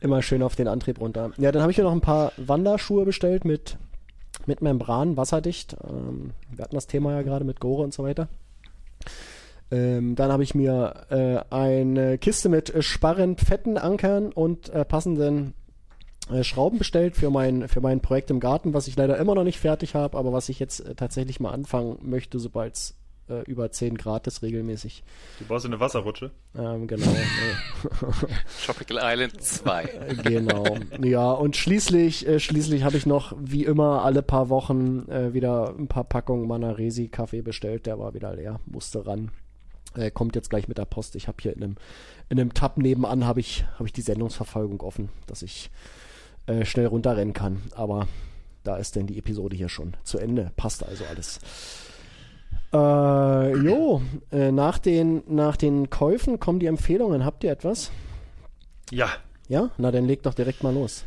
[0.00, 1.30] Immer schön auf den Antrieb runter.
[1.38, 3.78] Ja, dann habe ich mir noch ein paar Wanderschuhe bestellt mit
[4.44, 5.74] mit Membran, wasserdicht.
[5.88, 8.28] Ähm, wir hatten das Thema ja gerade mit Gore und so weiter.
[9.70, 14.84] Ähm, dann habe ich mir äh, eine Kiste mit äh, sparrend fetten Ankern und äh,
[14.84, 15.54] passenden
[16.30, 19.44] äh, Schrauben bestellt für mein, für mein Projekt im Garten, was ich leider immer noch
[19.44, 22.94] nicht fertig habe, aber was ich jetzt äh, tatsächlich mal anfangen möchte, sobald es
[23.28, 25.02] äh, über 10 Grad ist regelmäßig.
[25.38, 26.30] Du baust eine Wasserrutsche?
[26.56, 27.06] Ähm, genau.
[28.64, 29.82] Tropical Island 2.
[29.82, 30.64] Äh, genau.
[31.02, 35.74] Ja, und schließlich, äh, schließlich habe ich noch, wie immer, alle paar Wochen äh, wieder
[35.78, 37.86] ein paar Packungen Manaresi Kaffee bestellt.
[37.86, 39.30] Der war wieder leer, musste ran.
[39.94, 41.16] Äh, kommt jetzt gleich mit der Post.
[41.16, 41.76] Ich habe hier in einem,
[42.28, 45.70] in einem Tab nebenan habe ich, hab ich die Sendungsverfolgung offen, dass ich
[46.46, 47.62] äh, schnell runterrennen kann.
[47.74, 48.06] Aber
[48.62, 50.52] da ist denn die Episode hier schon zu Ende.
[50.56, 51.40] Passt also alles.
[52.76, 57.24] Äh, jo, äh, nach, den, nach den Käufen kommen die Empfehlungen.
[57.24, 57.90] Habt ihr etwas?
[58.90, 59.10] Ja.
[59.48, 59.70] Ja?
[59.78, 61.04] Na, dann leg doch direkt mal los.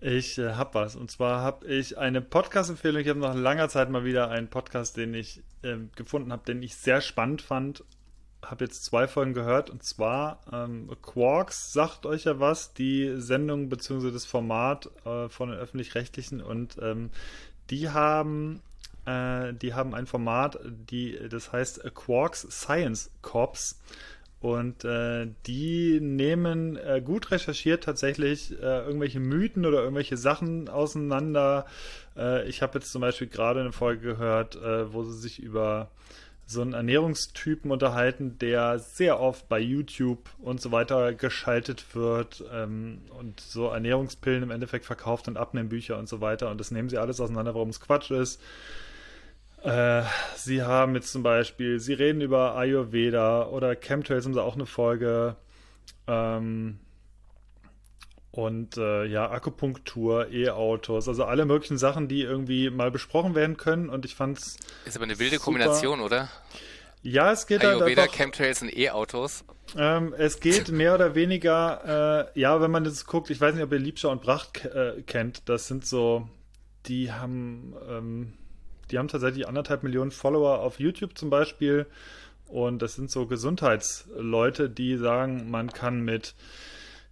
[0.00, 0.96] Ich äh, hab was.
[0.96, 3.00] Und zwar habe ich eine Podcast-Empfehlung.
[3.00, 6.62] Ich habe nach langer Zeit mal wieder einen Podcast, den ich äh, gefunden habe, den
[6.62, 7.84] ich sehr spannend fand.
[8.42, 9.70] Habe jetzt zwei Folgen gehört.
[9.70, 14.10] Und zwar ähm, Quarks sagt euch ja was, die Sendung bzw.
[14.10, 16.40] das Format äh, von den Öffentlich-Rechtlichen.
[16.40, 17.10] Und ähm,
[17.70, 18.62] die haben
[19.10, 23.76] äh, die haben ein Format, die, das heißt Quarks Science Corps.
[24.40, 31.66] Und äh, die nehmen äh, gut recherchiert tatsächlich äh, irgendwelche Mythen oder irgendwelche Sachen auseinander.
[32.16, 35.90] Äh, ich habe jetzt zum Beispiel gerade eine Folge gehört, äh, wo sie sich über
[36.46, 43.02] so einen Ernährungstypen unterhalten, der sehr oft bei YouTube und so weiter geschaltet wird ähm,
[43.18, 46.50] und so Ernährungspillen im Endeffekt verkauft und Abnehmbücher und so weiter.
[46.50, 48.40] Und das nehmen sie alles auseinander, warum es Quatsch ist.
[49.62, 50.02] Äh,
[50.36, 54.66] sie haben jetzt zum Beispiel, sie reden über Ayurveda oder Chemtrails haben sie auch eine
[54.66, 55.36] Folge.
[56.06, 56.80] Ähm,
[58.30, 63.88] und äh, ja, Akupunktur, E-Autos, also alle möglichen Sachen, die irgendwie mal besprochen werden können.
[63.90, 64.56] Und ich fand's.
[64.86, 65.44] Ist aber eine wilde super.
[65.46, 66.28] Kombination, oder?
[67.02, 69.44] Ja, es geht Ayurveda, halt einfach, Chemtrails und E-Autos.
[69.76, 73.64] Ähm, es geht mehr oder weniger, äh, ja, wenn man das guckt, ich weiß nicht,
[73.64, 76.28] ob ihr Liebscher und Bracht äh, kennt, das sind so,
[76.86, 78.32] die haben ähm,
[78.90, 81.86] die haben tatsächlich anderthalb Millionen Follower auf YouTube zum Beispiel.
[82.46, 86.34] Und das sind so Gesundheitsleute, die sagen, man kann mit,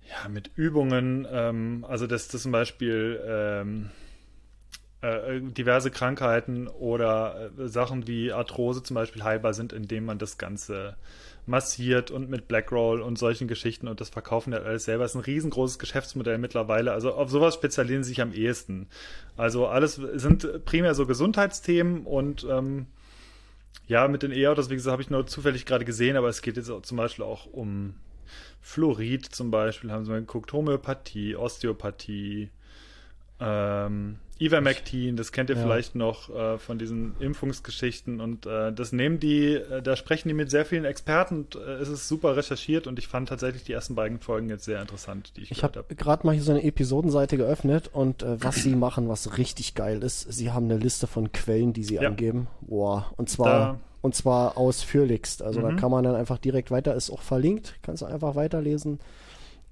[0.09, 3.91] ja, mit Übungen, ähm, also dass das zum Beispiel ähm,
[5.01, 10.39] äh, diverse Krankheiten oder äh, Sachen wie Arthrose zum Beispiel heilbar sind, indem man das
[10.39, 10.97] Ganze
[11.49, 15.05] massiert und mit Blackroll und solchen Geschichten und das verkaufen ja alles selber.
[15.05, 16.92] Ist ein riesengroßes Geschäftsmodell mittlerweile.
[16.92, 18.88] Also auf sowas spezialisieren sie sich am ehesten.
[19.36, 22.86] Also alles sind primär so Gesundheitsthemen und ähm,
[23.86, 26.57] ja, mit den E-Autos, wie gesagt, habe ich nur zufällig gerade gesehen, aber es geht
[26.57, 27.94] jetzt zum Beispiel auch um
[28.61, 32.51] Fluorid zum Beispiel, haben sie mal geguckt, Homöopathie, Osteopathie,
[33.41, 35.62] ähm, Ivermectin, das kennt ihr ja.
[35.62, 40.34] vielleicht noch äh, von diesen Impfungsgeschichten und äh, das nehmen die, äh, da sprechen die
[40.34, 43.72] mit sehr vielen Experten und äh, es ist super recherchiert und ich fand tatsächlich die
[43.72, 45.89] ersten beiden Folgen jetzt sehr interessant, die ich Ich habe hab.
[45.97, 50.03] gerade mal hier so eine Episodenseite geöffnet und äh, was sie machen, was richtig geil
[50.05, 52.09] ist, sie haben eine Liste von Quellen, die sie ja.
[52.09, 52.47] angeben.
[52.61, 55.43] Boah, und zwar da, und zwar ausführlichst.
[55.43, 55.64] Also mhm.
[55.64, 59.01] da kann man dann einfach direkt weiter, ist auch verlinkt, kannst du einfach weiterlesen.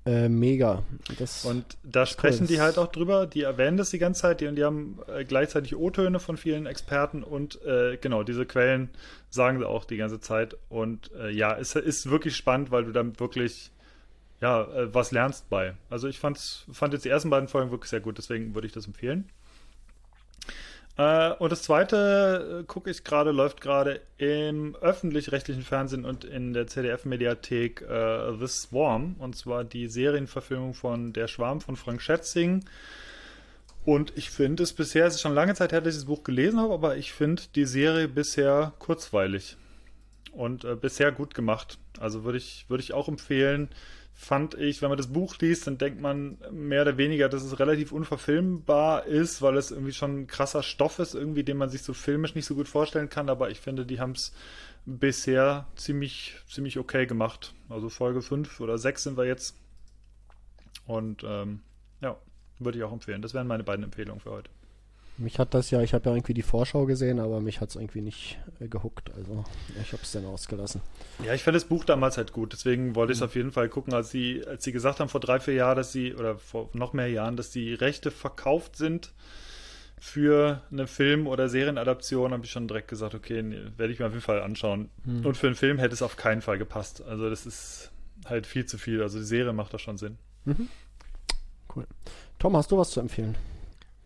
[0.06, 0.84] Äh, mega.
[1.18, 2.46] Das und da sprechen cool.
[2.46, 5.24] die halt auch drüber, die erwähnen das die ganze Zeit, die, und die haben äh,
[5.24, 8.90] gleichzeitig O-Töne von vielen Experten und äh, genau, diese Quellen
[9.30, 10.56] sagen sie auch die ganze Zeit.
[10.68, 13.72] Und äh, ja, es ist wirklich spannend, weil du dann wirklich
[14.40, 15.74] ja, äh, was lernst bei.
[15.90, 18.72] Also ich fand's, fand jetzt die ersten beiden Folgen wirklich sehr gut, deswegen würde ich
[18.72, 19.28] das empfehlen.
[20.96, 26.52] Äh, und das zweite, äh, gucke ich gerade, läuft gerade im öffentlich-rechtlichen Fernsehen und in
[26.52, 29.16] der ZDF-Mediathek äh, The Swarm.
[29.18, 32.64] Und zwar die Serienverfilmung von Der Schwarm von Frank Schätzing.
[33.84, 36.24] Und ich finde es bisher, es ist schon lange Zeit her, dass ich das Buch
[36.24, 39.56] gelesen habe, aber ich finde die Serie bisher kurzweilig
[40.32, 41.78] und äh, bisher gut gemacht.
[42.00, 43.68] Also würde ich, würde ich auch empfehlen
[44.18, 47.58] fand ich, wenn man das Buch liest, dann denkt man mehr oder weniger, dass es
[47.58, 51.82] relativ unverfilmbar ist, weil es irgendwie schon ein krasser Stoff ist, irgendwie, den man sich
[51.82, 53.28] so filmisch nicht so gut vorstellen kann.
[53.28, 54.32] Aber ich finde, die haben es
[54.86, 57.52] bisher ziemlich, ziemlich okay gemacht.
[57.68, 59.54] Also Folge 5 oder 6 sind wir jetzt.
[60.86, 61.60] Und ähm,
[62.00, 62.16] ja,
[62.58, 63.20] würde ich auch empfehlen.
[63.20, 64.50] Das wären meine beiden Empfehlungen für heute.
[65.18, 67.76] Mich hat das ja, ich habe ja irgendwie die Vorschau gesehen, aber mich hat es
[67.76, 69.10] irgendwie nicht äh, gehuckt.
[69.16, 69.44] Also
[69.80, 70.82] ich habe es dann ausgelassen.
[71.24, 72.52] Ja, ich fand das Buch damals halt gut.
[72.52, 73.26] Deswegen wollte ich es mhm.
[73.26, 75.90] auf jeden Fall gucken, als sie, als sie gesagt haben vor drei, vier Jahren, dass
[75.90, 79.12] sie, oder vor noch mehr Jahren, dass die Rechte verkauft sind
[79.98, 84.06] für eine Film- oder Serienadaption, habe ich schon direkt gesagt, okay, nee, werde ich mir
[84.06, 84.90] auf jeden Fall anschauen.
[85.04, 85.24] Mhm.
[85.24, 87.02] Und für einen Film hätte es auf keinen Fall gepasst.
[87.02, 87.90] Also das ist
[88.26, 89.02] halt viel zu viel.
[89.02, 90.18] Also die Serie macht da schon Sinn.
[90.44, 90.68] Mhm.
[91.74, 91.86] Cool.
[92.38, 93.34] Tom, hast du was zu empfehlen?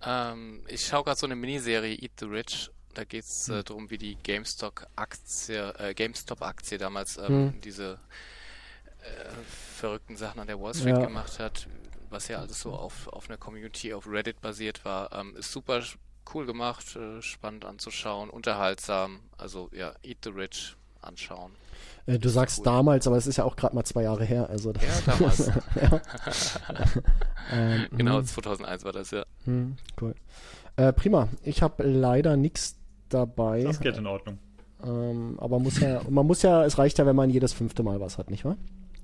[0.05, 2.71] Ähm, ich schaue gerade so eine Miniserie Eat the Rich.
[2.95, 3.65] Da geht es äh, hm.
[3.65, 7.61] darum, wie die GameStop-Aktie, äh, GameStop-Aktie damals ähm, hm.
[7.61, 7.99] diese
[9.03, 9.31] äh,
[9.77, 11.05] verrückten Sachen an der Wall Street ja.
[11.05, 11.69] gemacht hat,
[12.09, 15.13] was ja alles so auf, auf einer Community auf Reddit basiert war.
[15.13, 15.83] Ähm, ist super
[16.35, 19.21] cool gemacht, äh, spannend anzuschauen, unterhaltsam.
[19.39, 21.53] Also ja, Eat the Rich anschauen.
[22.11, 22.65] Äh, du sagst cool.
[22.65, 24.49] damals, aber es ist ja auch gerade mal zwei Jahre her.
[24.51, 25.47] Also ja, damals.
[25.81, 26.01] ja.
[27.53, 28.85] ähm, genau, 2001 hm.
[28.85, 29.25] war das, ja.
[29.45, 30.15] Hm, cool.
[30.77, 31.29] Äh, prima.
[31.43, 32.77] Ich habe leider nichts
[33.09, 33.63] dabei.
[33.63, 34.39] Das geht in Ordnung.
[34.83, 38.01] Ähm, aber muss ja, man muss ja, es reicht ja, wenn man jedes fünfte Mal
[38.01, 38.57] was hat, nicht wahr?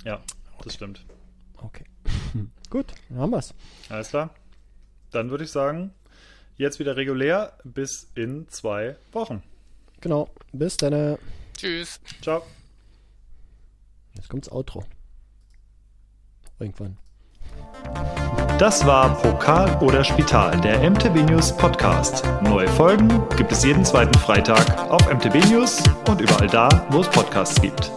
[0.05, 0.21] Ja,
[0.65, 1.05] das stimmt.
[1.59, 1.85] Okay.
[2.71, 3.55] Gut, dann haben wir's.
[3.89, 4.31] Alles klar.
[5.11, 5.93] Dann würde ich sagen,
[6.57, 9.43] jetzt wieder regulär bis in zwei Wochen.
[10.01, 10.29] Genau.
[10.53, 11.19] Bis dann.
[11.57, 12.01] Tschüss.
[12.23, 12.43] Ciao.
[14.17, 14.83] Jetzt kommt's Outro.
[16.59, 16.97] Irgendwann.
[18.59, 22.25] Das war Pokal oder Spital, der MTB News Podcast.
[22.43, 27.09] Neue Folgen gibt es jeden zweiten Freitag auf MTB News und überall da, wo es
[27.09, 27.93] Podcasts gibt.